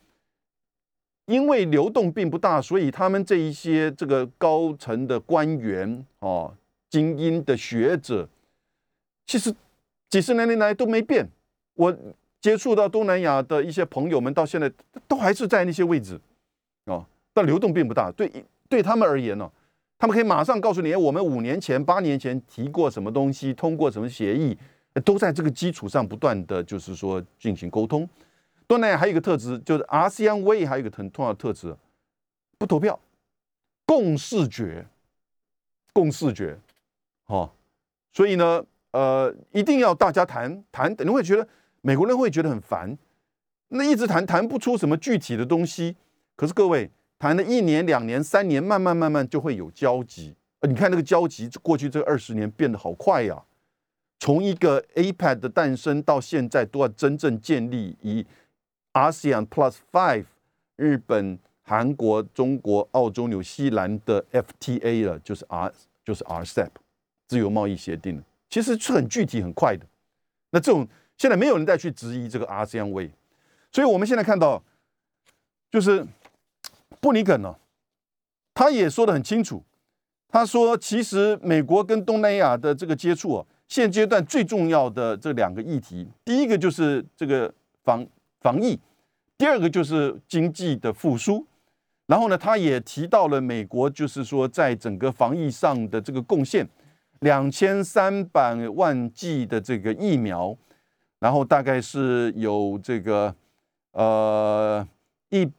[1.25, 6.51] 因为流动并不大，所以他们这一些这个高层的官员啊、
[6.89, 8.27] 精英的学者，
[9.25, 9.53] 其实
[10.09, 11.29] 几十年来都没变。
[11.75, 11.97] 我。
[12.41, 14.71] 接触到东南亚的一些朋友们，到现在
[15.07, 16.19] 都还是在那些位置，
[16.83, 18.11] 哦，但流动并不大。
[18.11, 18.31] 对
[18.69, 19.51] 对他们而言呢，
[19.97, 24.55] 他们可以马上告诉你，我们五年前、八年前提过什么东西，通过什么协议，
[25.03, 28.07] 都在这个基础上不断的就是说进行沟通。
[28.67, 31.75] 东南亚还有一个特质，就是 ASEAN Way 还有一个很重要的特质，
[32.59, 32.99] 不投票，
[33.87, 34.85] 共视觉，
[35.93, 36.59] 共视觉，
[37.25, 37.49] 哦，
[38.13, 38.63] 所以呢，
[38.95, 41.45] 呃，一定要大家谈谈，你会觉得。
[41.81, 42.97] 美国人会觉得很烦，
[43.67, 45.95] 那一直谈谈不出什么具体的东西。
[46.35, 50.33] 可是各位谈了一年、两年、三年，慢慢慢慢就会有交集。
[50.61, 53.43] 呃，你看那个交集，过去这二十年变得好快呀！
[54.19, 58.25] 从一个 APEC 的诞生到现在，都要真正建立以
[58.93, 60.25] ASEAN Plus Five
[60.77, 65.71] 日本、韩国、中国、澳洲、纽西兰的 FTA 了，就是 R
[66.03, 66.69] 就是 RCEP
[67.27, 68.23] 自由贸易协定
[68.55, 69.85] 其实是很具体、很快的。
[70.51, 70.87] 那这种。
[71.17, 73.09] 现在没有人再去质疑这个 ASEAN Way，
[73.71, 74.61] 所以我们现在看到，
[75.71, 76.05] 就是
[76.99, 77.55] 布林肯呢，
[78.53, 79.63] 他也说的很清楚，
[80.27, 87.53] 他说其实美国跟东南亚的这个接触啊，现阶段最重要的这两个议题，第一个就是这个
[87.85, 88.05] 防
[88.41, 88.77] 防疫，
[89.37, 91.47] 第二个就是经济的复苏。
[92.07, 96.67] 然后呢，他也提到了美国就是说在整个防疫上的这个贡献，
[97.19, 100.57] 两千三百万剂的这个疫苗。
[101.17, 103.33] 然后大概是有这个
[103.93, 104.87] 呃
[105.29, 105.49] 一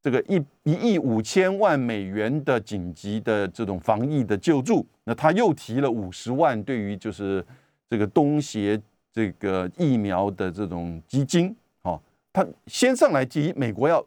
[0.00, 7.44] 这个一一亿五千万美元的紧急的这种防疫的救助，那他又提了五十万对于就是
[7.90, 8.80] 这个东协
[9.12, 12.00] 这个疫苗的这种基金，哦，
[12.32, 14.02] 他先上来提美国要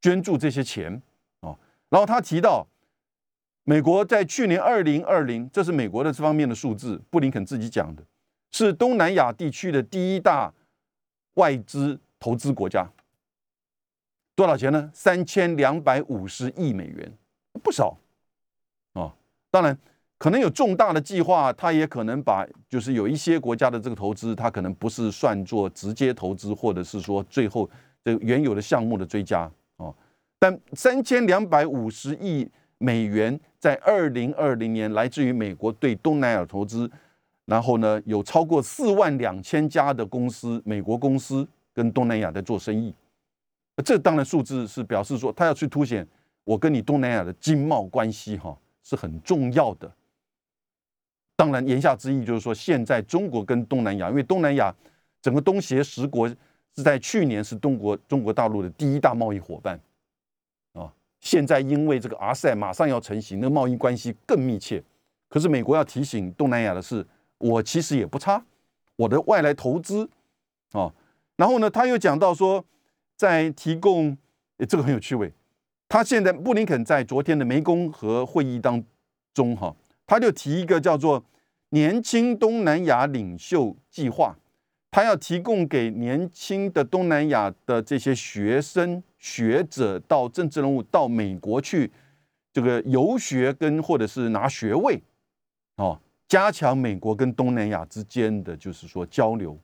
[0.00, 1.00] 捐助这些钱，
[1.40, 2.64] 哦，然后他提到
[3.64, 8.02] 美国在去年二零二零，这是美国的这方面的数字，布林肯自己讲的。
[8.52, 10.52] 是东南亚地区的第一大
[11.34, 12.88] 外资投资国家，
[14.36, 14.90] 多少钱呢？
[14.92, 17.12] 三千两百五十亿美元，
[17.62, 17.96] 不少
[18.92, 19.16] 啊。
[19.50, 19.76] 当然，
[20.18, 27.68] 可能有重大的计划，他也可能把就是有一些国家的这个投资，他可能不是算作直接投资，或者是说最后
[28.04, 29.92] 这原有的项目的追加哦。
[30.38, 32.48] 但三千两百五十亿
[32.84, 36.90] 美元在二零二零年来自于美国对东南亚投资，
[37.46, 42.94] 然后呢，有超过四万两千家的公司，美国公司跟东南亚在做生意。
[43.82, 46.06] 这当然数字是表示说，他要去凸显
[46.44, 49.90] 我跟你东南亚的经贸关系哈是很重要的。
[51.34, 54.72] 当然言下之意就是说，现在中国跟东南亚，因为东南亚
[55.22, 59.80] 整个东协十国是在去年是中国中国大陆的第一大贸易伙伴。
[61.24, 64.80] 现在因为这个 RCEP 马上要成型，那贸易关系更密切。
[65.28, 67.04] 可是美国要提醒东南亚的是，
[67.38, 68.44] 我其实也不差，
[68.94, 70.08] 我的外来投资
[70.70, 70.94] 啊。
[71.36, 72.64] 然后呢，他又讲到说。
[73.16, 74.18] 在提供，
[74.68, 75.32] 这个很有趣味。
[75.88, 78.82] 他现在布林肯在昨天的湄公河会议当
[79.32, 79.72] 中，哈，
[80.04, 81.24] 他就提一个叫做
[81.70, 84.36] “年轻东南亚领袖计划”，
[84.94, 91.90] 他要提供给年轻的东南亚的这些学生、学者到政治人物到美国去
[92.52, 95.02] 这个游学跟或者是拿学位，
[95.78, 99.58] 哦，加强美国跟东南亚之间的就是说交流。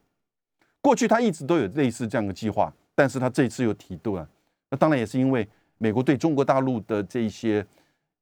[0.81, 2.75] 过去他一直都有类似这样的计划。
[2.93, 4.29] 但是他这次又提到了，
[4.69, 7.65] 那当然也是因为美国对中国大陆的这些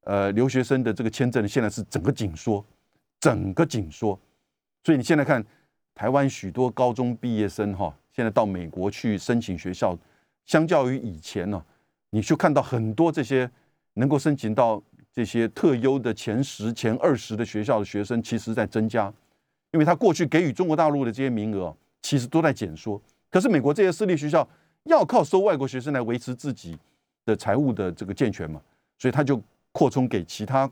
[0.01, 2.63] 呃留学生的这个签证现在是整个紧缩，
[3.19, 4.17] 整个紧缩，
[4.83, 5.43] 所以你现在看
[5.99, 9.97] 台湾许多高中毕业生哈，现在到美国去申请学校，
[10.45, 11.61] 相较于以前呢，
[12.11, 13.51] 你就看到很多这些
[13.95, 14.81] 能够申请到
[15.11, 19.13] 这些特优的前十、前二十的学校的学生，其实在增加，
[19.71, 24.47] 因为他过去给予中国大陆的这些名额，其实都在减缩，可是美国这些私立学校。
[24.85, 26.79] 要靠收外国学生来维持自己
[27.25, 28.61] 的财务的这个健全嘛，
[28.97, 29.39] 所以他就
[29.73, 30.71] 扩充给其他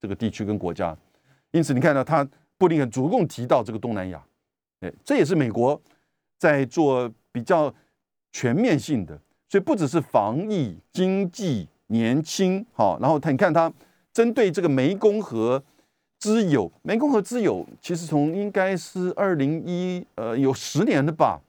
[0.00, 0.94] 这个地区跟国家。
[1.52, 4.20] 因此，你看到他布林肯主动提到这个东南亚，
[5.04, 5.80] 这也是美国
[6.38, 7.72] 在做比较
[8.32, 9.18] 全面性的。
[9.48, 13.72] 所以不只是防疫、经济、年轻，好，然后他你看他
[14.12, 15.62] 针对这个湄公河
[16.18, 21.40] 之友，湄公河之友其实从应该是二零一呃有十年的吧，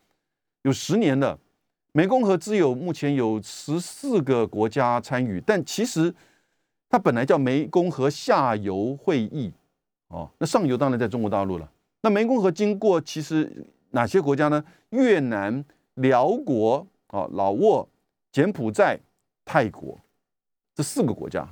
[0.63, 1.39] 有十年了。
[1.93, 6.13] 湄公河之友目前有十四个国家参与，但其实
[6.89, 9.51] 它本来叫湄公河下游会议
[10.09, 11.71] 哦，那上游当然在中国大陆了。
[12.05, 14.63] 那湄公河经过其实哪些国家呢？
[14.91, 15.65] 越南、
[15.95, 17.87] 辽国、啊老挝、
[18.31, 18.99] 柬埔寨、
[19.43, 19.99] 泰国
[20.75, 21.51] 这四个国家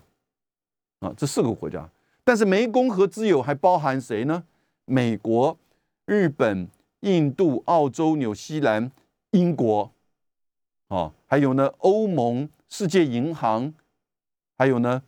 [0.99, 1.89] 啊，这四个国家。
[2.23, 4.43] 但是湄公河之友还包含谁呢？
[4.85, 5.57] 美国、
[6.05, 8.91] 日本、印度、澳洲、纽西兰、
[9.31, 9.91] 英国。
[10.89, 13.73] 哦，还有呢，欧盟、世界银行，
[14.55, 15.01] 还有呢，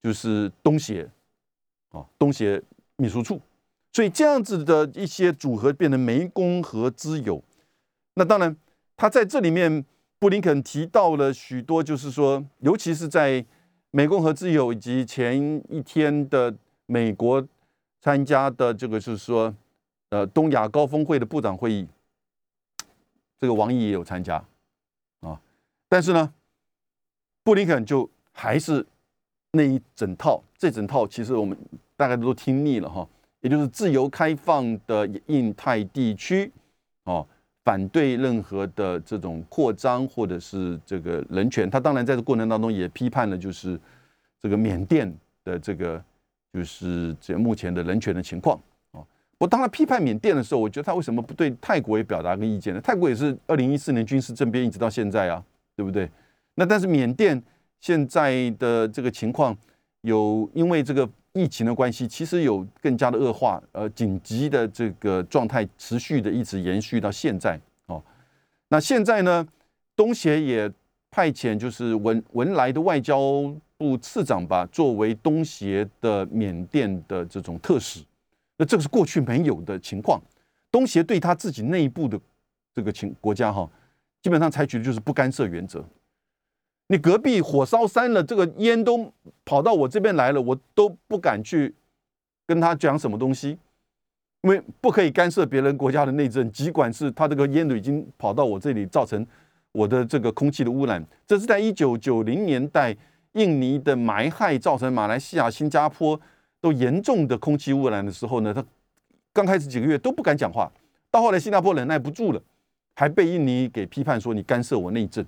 [0.00, 1.10] 就是东协，
[1.90, 2.62] 啊，东协
[2.94, 3.40] 秘书处，
[3.92, 7.42] 所以这样子的一些组合变成湄公河之友。
[8.14, 8.56] 那当然，
[8.96, 9.84] 他在这里面，
[10.18, 13.44] 布林肯提到了许多，就是说，尤其是在
[13.92, 16.54] 湄公河之友以及前一天的
[16.86, 17.46] 美国
[18.00, 19.54] 参加的这个，就是说，
[20.10, 21.86] 呃，东亚高峰会的部长会议，
[23.38, 24.42] 这个王毅也有参加
[25.20, 25.40] 啊。
[25.88, 26.32] 但是呢，
[27.42, 28.86] 布林肯就还是
[29.52, 31.56] 那一整套，这整套其实我们
[31.96, 33.06] 大概都听腻了哈，
[33.42, 36.50] 也就是自由开放的印太地区，
[37.04, 37.24] 哦，
[37.64, 41.68] 反对任何的这种扩张或者是这个人权。
[41.68, 43.78] 他当然在这过程当中也批判了，就是
[44.40, 46.02] 这个缅甸的这个
[46.52, 48.58] 就是这目前的人权的情况
[48.92, 49.06] 哦。
[49.36, 52.80] 我当他批判缅甸的时候，我觉得他为什么不对泰国也表达个意见呢？
[52.80, 55.44] 泰国也是二零一四年军事政变一直到现在啊。
[55.74, 56.06] 对不对？
[56.54, 57.42] 那但是缅甸
[57.80, 59.56] 现在的这个情况，
[60.02, 68.02] 有因为这个疫情的关系，其实有更加的恶化，呃，紧急的这个状态持续的一直延续到现在哦。
[68.68, 69.46] 那现在呢，
[69.96, 70.70] 东协也
[71.10, 78.04] 派遣就是文文莱的外交部次长吧，作为东协的缅甸的这种特使。
[78.58, 80.20] 那这个是过去没有的情况。
[80.70, 82.18] 东协对他自己内部的
[82.74, 83.68] 这个情国家哈。
[84.22, 85.84] 基本上采取的就是不干涉原则。
[86.88, 89.12] 你隔壁火烧山了，这个烟都
[89.44, 91.74] 跑到我这边来了，我都不敢去
[92.46, 93.56] 跟他讲什么东西，
[94.42, 96.50] 因为不可以干涉别人国家的内政。
[96.52, 99.26] 尽管是他这个烟都已经跑到我这里，造成
[99.72, 101.02] 我的这个空气的污染。
[101.26, 102.94] 这是在一九九零年代，
[103.32, 106.20] 印尼的霾害造成马来西亚、新加坡
[106.60, 108.62] 都严重的空气污染的时候呢，他
[109.32, 110.70] 刚开始几个月都不敢讲话，
[111.10, 112.42] 到后来新加坡忍耐不住了。
[112.94, 115.24] 还被印尼给批判说你干涉我内政，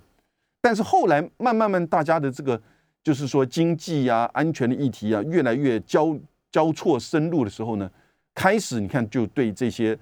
[0.65, 2.59] 但是后来慢慢慢大家的这个
[3.03, 6.17] 就是说经济啊、安全的议题啊越来越交
[6.51, 7.87] 交错深入的时候呢，
[8.33, 9.95] 开始你看就对这些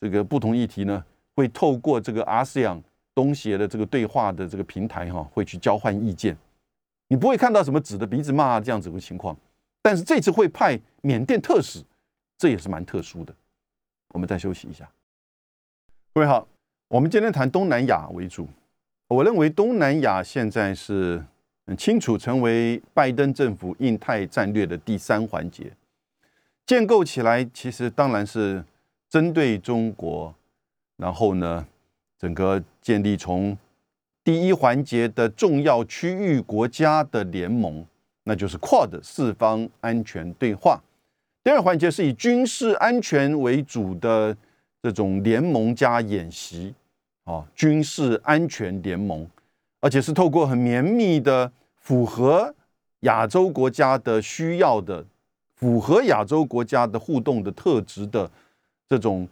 [0.00, 1.04] 这个不同议题呢，
[1.36, 2.82] 会透过这个 ASEAN
[3.14, 6.36] 东协的这个对话的这个平台哈，会去交换意见。
[7.06, 9.36] 你不会看到什么指着鼻子骂这样子的情况，
[9.80, 11.80] 但是这次会派缅甸特使，
[12.36, 13.32] 这也是蛮特殊的。
[14.08, 14.90] 我们再休息一下，
[16.12, 16.48] 各位好，
[16.88, 18.48] 我们今天谈东南亚为主。
[19.10, 21.20] 我认为东南亚现在是
[21.66, 25.72] 很清楚成为拜登政府印太战略的第三环节，
[26.64, 28.64] 建构起来其实当然是
[29.08, 30.32] 针对中国，
[30.96, 31.66] 然后呢，
[32.20, 33.58] 整个建立从
[34.22, 37.84] 第一环节的重要区域国家的联盟，
[38.22, 40.80] 那就是 QUAD 四方安全对话。
[41.42, 44.36] 第二环节是以军事安全为主的
[44.80, 46.72] 这种联盟加演习，
[47.30, 49.24] 啊，军事安全联盟，
[49.78, 52.52] 而且是透过很绵密的、符合
[53.00, 55.04] 亚洲国家的需要的、
[55.54, 58.28] 符合亚洲国家的互动的特质的
[58.88, 59.28] 这种，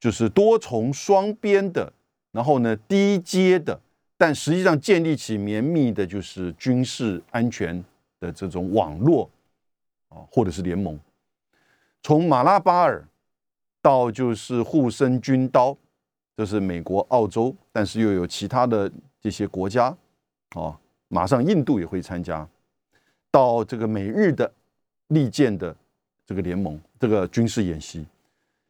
[0.00, 1.92] 就是多重双边的，
[2.32, 3.80] 然后呢低阶的，
[4.16, 7.84] 但实际上建立起绵密的，就是军事安全
[8.18, 9.30] 的这种网络
[10.08, 10.98] 啊，或者是联盟。
[12.02, 13.06] 从马拉巴尔
[13.80, 15.76] 到就是护身军刀，
[16.38, 18.88] 这是美国、澳洲，但是又有其他的
[19.20, 19.92] 这些国家，
[20.54, 20.72] 哦，
[21.08, 22.48] 马上印度也会参加，
[23.28, 24.48] 到这个美日的
[25.08, 25.74] 利剑的
[26.24, 28.06] 这个联盟，这个军事演习，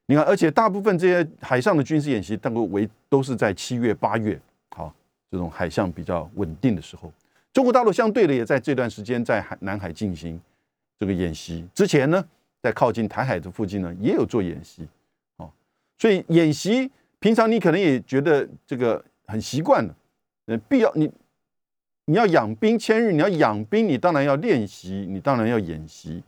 [0.07, 4.41] 你看，而且大部分这些海上的军事演习，大概为都是在七月、八月，
[4.71, 4.91] 好，
[5.31, 7.13] 这种海象比较稳定的时候，
[7.53, 10.41] 中国大陆相对的也在这段时间在海南海进行
[10.99, 12.27] 这个演习，之前呢。
[12.61, 14.85] 在靠近台海的附近呢，也有做演习，
[15.37, 15.49] 哦，
[15.97, 16.91] 所以演习
[17.21, 19.95] 平常你可能也觉得这个很习惯了，
[20.47, 21.11] 呃，必要你
[22.07, 26.23] 你要养兵千日，你要养兵，你当然要练习，你当然要演习，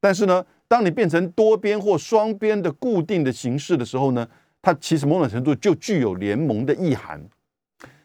[0.00, 4.28] 但是呢，当你变成多边或双边的固定的形式的时候呢，
[4.60, 7.22] 它其实某种程度就具有联盟的意涵。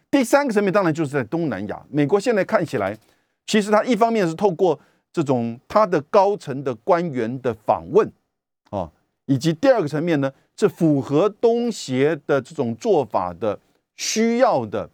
[0.09, 2.97] 第三个层面当然就是在东南亚，美国现在看起来，
[3.45, 4.79] 其实它一方面是透过。
[5.13, 8.07] 这种它的高层的官员的访问，
[9.28, 13.57] 以及第二个层面呢，是符合东协的这种做法的
[13.95, 14.89] 需要的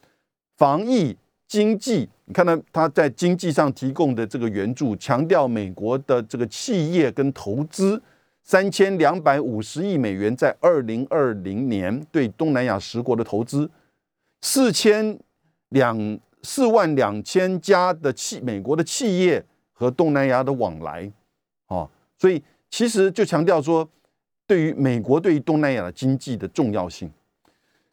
[0.57, 1.17] 防疫
[1.47, 2.07] 经济。
[2.25, 8.01] 你看到他在经济上提供的这个援助，强调美国的这个企业跟投资
[8.43, 13.71] 三千两百五十亿美元在二零二零年对东南亚十国的投资，
[14.41, 15.17] 四千
[15.69, 19.45] 两四万两千家的企美国的企业。
[19.75, 21.11] 和东南亚的往来，
[21.65, 23.85] 啊，所以其实就强调说，
[24.45, 27.11] 对于美国对于东南亚的经济的重要性。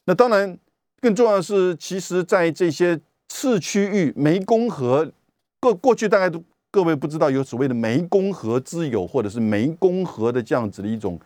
[0.05, 0.59] 那当然，
[1.01, 5.13] 更重要的是，其实，在这些次区域湄公河，
[5.61, 11.19] 过过去大概都各位不知道有所谓的湄公河之友，或者是湄公河的这样子的一种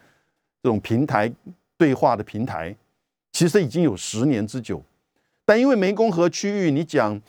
[0.62, 1.32] 这种平台
[1.76, 2.74] 对话的平台，
[3.32, 4.82] 其实已经有十年之久。
[5.44, 7.20] 但因为湄公河区域，你讲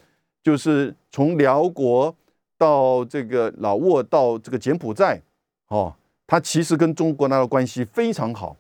[0.43, 2.15] 就是从辽国。
[2.57, 5.21] 到这个老挝，到这个柬埔寨，
[5.67, 5.93] 哦，
[6.27, 8.55] 它其实跟中国那的关系非常好。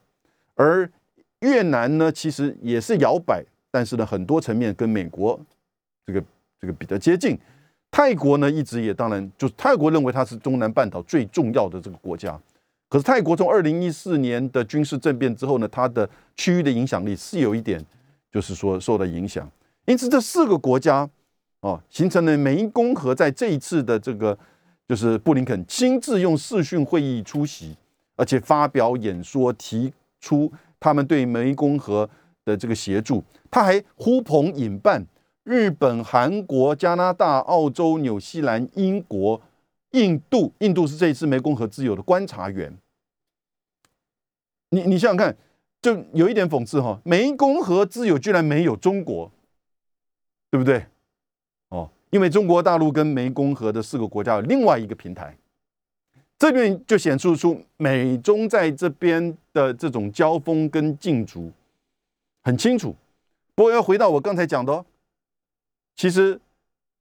[0.55, 0.89] 而
[1.39, 5.39] 越南呢，其实也是摇摆，但是呢，很多层面跟美国
[6.05, 6.23] 这个
[6.59, 7.37] 这个比较接近。
[7.91, 12.39] 泰国呢，一直也当然就泰国认为它是中南半岛最重要的这个国家。
[12.89, 17.83] 可是泰国从二零一四年的军事政变之后呢，它的区域的影响力是有一点，
[18.31, 19.49] 就是说受到影响。
[19.85, 21.09] 因此，这四个国家。
[21.61, 24.37] 哦，形成了湄公河在这一次的这个，
[24.87, 27.75] 就是布林肯亲自用视讯会议出席，
[28.15, 32.09] 而且发表演说，提出他们对湄公河
[32.43, 33.23] 的这个协助。
[33.49, 35.05] 他还呼朋引伴，
[35.43, 39.41] 日本、韩国、加拿大、澳洲、纽西兰、英国、
[39.91, 42.77] 印度，印度是这一次湄公河自由的观察员。
[44.69, 45.35] 你你想想看，
[45.81, 49.31] 就有一点讽刺哈，湄公河自由居然没有中国，
[50.51, 50.85] 对不对？
[52.15, 55.37] 因为中国大陆跟湄公河的四个国家有另外一个平台，
[56.39, 61.51] 这边就显示出美中在这边的这种交锋跟竞逐
[62.41, 62.95] 很清楚。
[63.53, 64.85] 不过要回到我刚才讲的，
[65.97, 66.39] 其实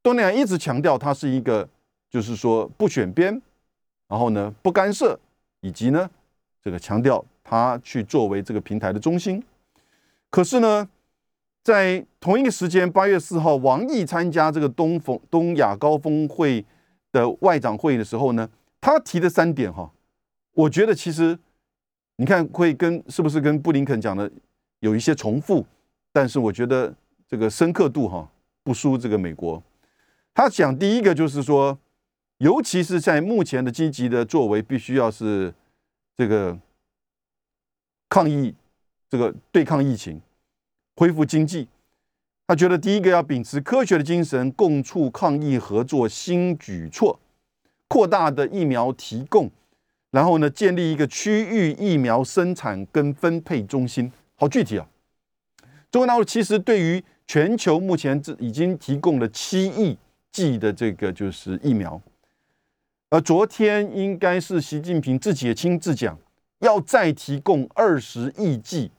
[0.03, 1.69] 东南亚一直强调它是一个，
[2.11, 3.41] 就是说不选边，
[4.09, 5.17] 然后呢不干涉，
[5.61, 6.11] 以及呢
[6.61, 9.41] 这个强调它去作为这个平台的中心。
[10.29, 10.89] 可是呢？
[11.65, 16.63] 在同一个时间，八月四号，王毅参加这个东风东亚高峰会
[17.11, 18.49] 的外长会议的时候呢，
[18.83, 19.91] 他提的三点哈，
[20.53, 21.39] 我觉得其实
[22.17, 24.31] 你看会跟是不是跟布林肯讲的
[24.81, 25.65] 有一些重复，
[26.13, 26.95] 但是我觉得
[27.27, 28.31] 这个深刻度哈
[28.63, 29.63] 不输这个美国。
[30.35, 31.79] 他讲第一个就是说，
[32.39, 35.55] 尤其是在目前的积极的作为，必须要是
[36.15, 36.59] 这个
[38.11, 38.55] 抗疫，
[39.09, 40.21] 这个对抗疫情，
[40.97, 41.69] 恢复经济。
[42.47, 47.19] 他觉得第一个要秉持科学的精神，共促抗疫合作新举措，
[47.89, 49.51] 扩大的疫苗提供，
[50.11, 54.13] 然后呢，建立一个区域疫苗生产跟分配中心。
[54.37, 54.87] 好具体啊！
[55.91, 59.97] 中国大陆其实对于全球目前这已经提供了七亿
[60.33, 61.99] 剂的这个就是疫苗，
[63.09, 66.19] 而昨天应该是习近平自己也亲自讲，
[66.59, 68.91] 要再提供二十亿剂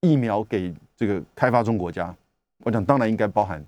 [0.00, 2.14] 疫苗给这个开发中国家。
[2.58, 3.64] 我讲当然应该包含，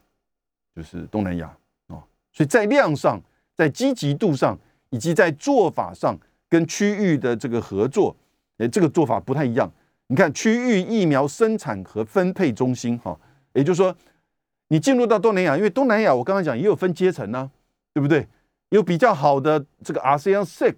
[0.75, 1.47] 就是东南亚
[1.89, 2.01] 啊，
[2.33, 3.21] 所以在量上、
[3.55, 4.59] 在积极度上，
[4.91, 6.17] 以及在做法上，
[6.49, 8.17] 跟区域的这个合作，
[8.59, 9.71] 诶，这个做法不太一样。
[10.07, 13.19] 你看，区域疫苗生产和分配中心，哈，
[13.53, 13.95] 也就是说，
[14.69, 17.51] 你进入到东南亚，因为东南亚我刚刚讲也有分阶层呢，
[17.93, 18.27] 对不对？
[18.71, 20.75] 有比较好的这个 ASEAN Six，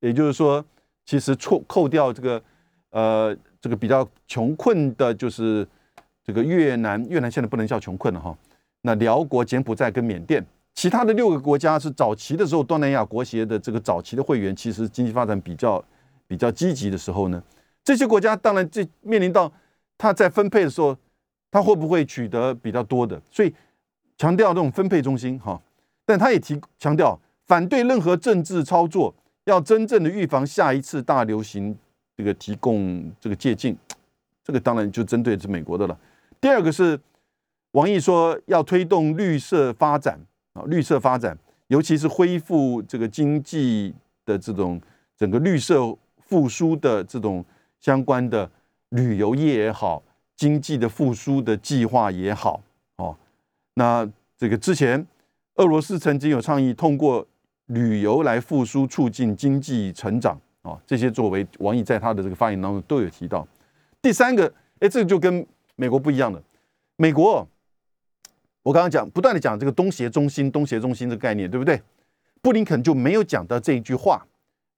[0.00, 0.64] 也就是说，
[1.04, 2.42] 其实错扣掉这个
[2.90, 5.66] 呃这个比较穷困的，就是。
[6.22, 8.36] 这个越南，越南现在不能叫穷困了哈。
[8.82, 15.82] 那辽国、柬埔寨跟缅甸，其他的六个国家是早期的时候东南亚国协的这个早期的会员，其实经济发展比较
[16.28, 17.42] 比较积极的时候呢，
[17.82, 19.50] 这些国家当然这面临到
[19.98, 20.96] 他在分配的时候，
[21.50, 23.20] 他会不会取得比较多的？
[23.28, 23.52] 所以
[24.16, 25.60] 强调这种分配中心哈，
[26.04, 29.12] 但他也提强调反对任何政治操作，
[29.46, 31.76] 要真正的预防下一次大流行，
[32.20, 33.74] 这个提供这个借鉴，
[34.44, 35.98] 这个当然就针对是美国的了。
[36.38, 37.00] 第二个是
[37.70, 40.20] 王毅说要推动绿色发展
[40.52, 41.34] 啊，绿色发展，
[41.68, 43.94] 尤其是恢复这个经济
[44.26, 44.78] 的这种
[45.16, 47.42] 整个绿色复苏的这种
[47.78, 48.50] 相关的
[48.90, 50.02] 旅游业也好，
[50.36, 52.60] 经济的复苏的计划也好，
[52.96, 53.16] 哦，
[53.72, 54.06] 那
[54.36, 55.06] 这个之前
[55.54, 57.26] 俄罗斯曾经有倡议通过
[57.68, 63.46] 旅游来复苏促进经济成长啊，这些作为王毅在他的这个发言当中都有提到。
[64.02, 65.46] 第三个，哎，这个就跟
[65.76, 66.42] 美国不一样的，
[66.96, 67.46] 美国，
[68.62, 71.80] 我刚刚讲不断的讲这个东协中心、东协中心这个概念，对不对？
[72.42, 74.26] 布林肯就没有讲到这一句话，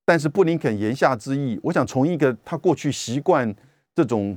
[0.04, 3.54] 但是布林肯言下之意，我想从一个他过去习惯
[3.94, 4.36] 这种、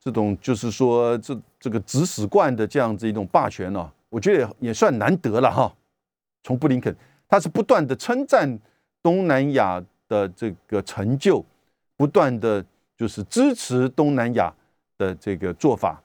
[0.00, 5.72] 这种就是说这这个指使惯的这样子一种霸权呢，我觉得也算难得了哈。
[6.42, 6.94] 从布林肯，
[7.28, 8.58] 他是不断的称赞
[9.02, 9.80] 东南亚
[10.10, 11.42] 的这个成就，
[11.96, 12.62] 不断的
[12.94, 14.54] 就是支持东南亚。
[15.00, 15.98] 的这个做法，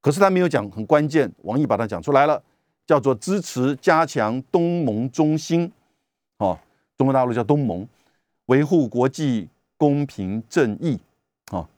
[0.00, 2.40] 可是他没有讲很关键，王毅把它讲出来了，
[2.86, 5.72] 叫做支持加强东盟中心，
[6.38, 6.56] 哦，
[6.96, 7.84] 中国大陆叫东盟，
[8.44, 10.96] 维护国际公平正义，
[11.50, 11.68] 啊，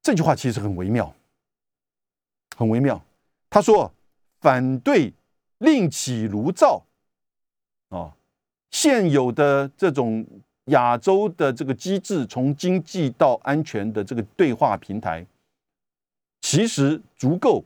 [0.00, 1.12] 这句话其实很微妙，
[2.56, 3.02] 很微妙。
[3.50, 3.92] 他说
[4.38, 5.12] 反对
[5.58, 6.84] 另起炉灶，
[7.88, 8.14] 啊，
[8.70, 10.24] 现有的这种
[10.66, 15.24] 亚洲的这个机制，从经济到安全的这个对话平台。
[16.40, 17.64] 其实足够，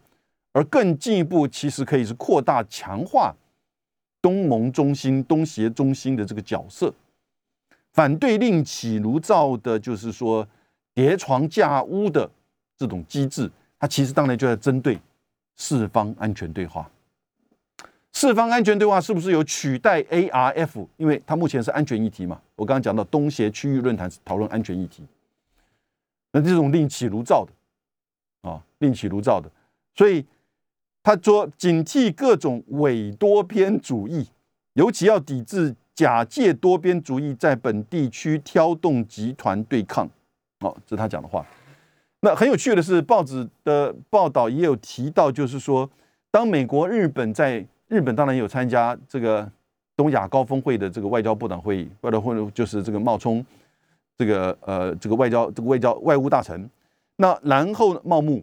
[0.53, 3.34] 而更进一步，其实可以是扩大、强化
[4.22, 6.92] 东盟中心、东协中心的这个角色。
[7.92, 10.46] 反对另起炉灶的，就是说
[10.94, 12.30] 叠床架屋的
[12.76, 14.98] 这种机制，它其实当然就在针对
[15.57, 16.88] 四方安全对话。
[18.20, 20.86] 四方安全对话是不是有取代 ARF？
[20.98, 22.38] 因为它目前是安全议题嘛。
[22.54, 25.02] 我刚刚讲到东协区域论坛讨论安全议题，
[26.32, 27.52] 那这种另起炉灶的。
[28.42, 29.50] 啊，另起炉灶的，
[29.94, 30.22] 所以
[31.02, 34.28] 他说警惕各种伪多边主义，
[34.74, 40.06] 尤其要抵制假借多边主义在本地区挑动集团对抗。
[40.58, 41.46] 哦，这是他讲的话。
[42.20, 45.90] 那很有趣的是，报纸的报道也有提到，就是说，
[46.30, 49.51] 当美国、日本在日本当然有参加这个
[49.97, 53.45] 东亚高峰会的这个外交部长会议，外交会就是这个冒充
[54.16, 56.70] 这个呃这个外交这个外交外务大臣。
[57.16, 58.43] 那然后茂木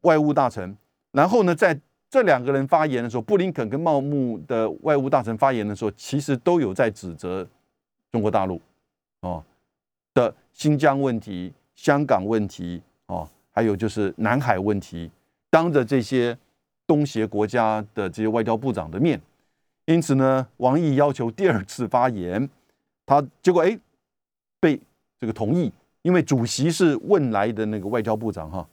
[0.00, 0.74] 外务大臣，
[1.12, 1.78] 然后呢，在
[2.08, 7.46] 这两个人发言的时候，布林肯跟茂木的外务大臣发言的时候，其实都有在指责
[8.10, 8.60] 中国大陆
[9.20, 9.44] 哦
[10.14, 15.10] 的新疆问题、香港问题哦，还有就是南海问题，
[15.50, 16.36] 当着这些
[16.86, 19.20] 东协国家的这些外交部长的面，
[19.86, 22.48] 因此呢，王毅要求第二次发言，
[23.04, 23.78] 他结果哎
[24.60, 24.80] 被
[25.18, 25.72] 这个同意。
[26.02, 28.68] 因为主席是问来的那个外交部长哈，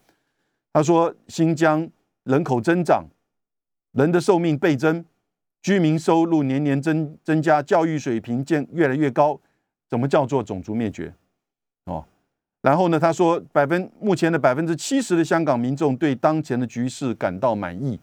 [0.71, 1.89] 他说新疆
[2.25, 3.03] 人口增长，
[3.93, 5.03] 人的寿命倍增，
[5.63, 9.39] 居民收入年年增增加，教育水平渐越来越高，
[9.89, 11.11] 怎么叫做种族灭绝？
[12.63, 17.99] 然后呢，他说百分目前的百分之七十的香港民众对当前的局势感到满意，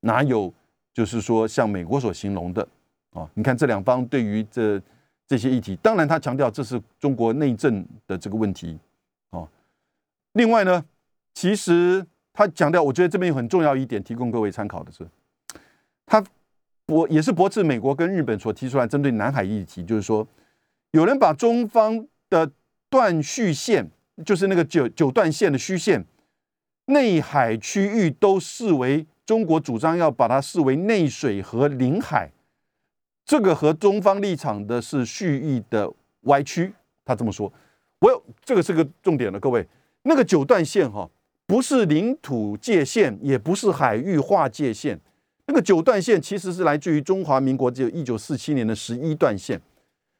[0.00, 0.52] 哪有
[0.92, 2.68] 就是说像美国所形容的
[3.12, 4.82] 哦，你看这两方对于这
[5.28, 8.76] 这些议题，当然他强调这是中国内政的这个问题，
[9.30, 9.48] 哦。
[10.32, 10.84] 另外呢，
[11.32, 15.06] 其实他强调，我觉得这边有很重要一点，提供各位参考的是，
[16.04, 16.24] 他
[16.84, 20.26] 驳也是驳斥美国跟日本所提出来针对南海议题，就是说，
[20.90, 22.50] 有人把中方的
[22.90, 23.90] 断续线，
[24.24, 26.04] 就是那个九九段线的虚线，
[26.86, 32.30] 内海区域都视为中国主张要把它视为内水和领海。
[33.24, 36.72] 这个和中方立场的是蓄意的歪曲，
[37.04, 37.52] 他这么说，
[37.98, 39.66] 我有这个是个重点了，各位，
[40.04, 41.10] 那个九段线哈，
[41.46, 44.98] 不是领土界限，也不是海域划界线，
[45.44, 49.60] 那个九段线其实是来自于中华民国只有一九四七年的十一段线，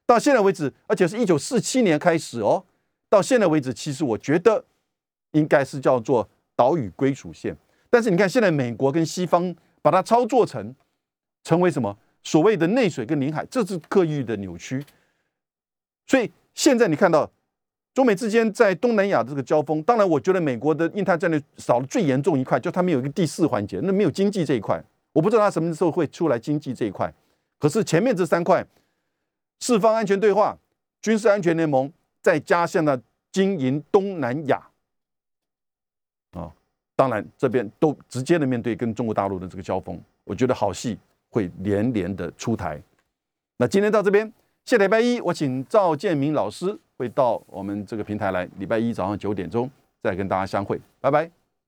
[0.09, 2.65] 到现在为止，而且是一九四七年开始哦，
[3.11, 4.65] 到现在为止，其实我觉得
[5.33, 7.55] 应该是叫做岛屿归属线，
[7.91, 10.75] 但是你看现在美国跟西方把它操作成
[11.45, 11.95] 成为什么？
[12.23, 14.83] 所谓的内水跟领海，这是刻意的扭曲。
[16.07, 17.31] 所以现在你看到
[17.93, 24.83] 中美之间在东南亚这个交锋，当然我觉得美国的印太战略少了最严重一块，就他们有一个第四环节，那没有经济这一块。
[25.13, 27.13] 我不知道他什么时候会出来经济这一块。
[27.59, 28.65] 可是前面这三块，
[29.61, 30.57] 四方安全对话、
[31.03, 31.93] 军事安全联盟，
[32.23, 33.01] 再加上呢
[33.33, 34.57] 经营东南亚，
[36.33, 36.53] 啊，
[36.97, 40.99] 当然这边都直接的面对跟中国大陆的这个交锋，我觉得好戏。
[41.31, 42.83] 会连连的出台。
[43.59, 44.33] 那今天到这边，
[44.65, 49.71] 下礼拜一我请赵建明老师会到我们这个平台来，礼拜一早上九点钟
[50.03, 51.38] 再跟大家相会，拜拜。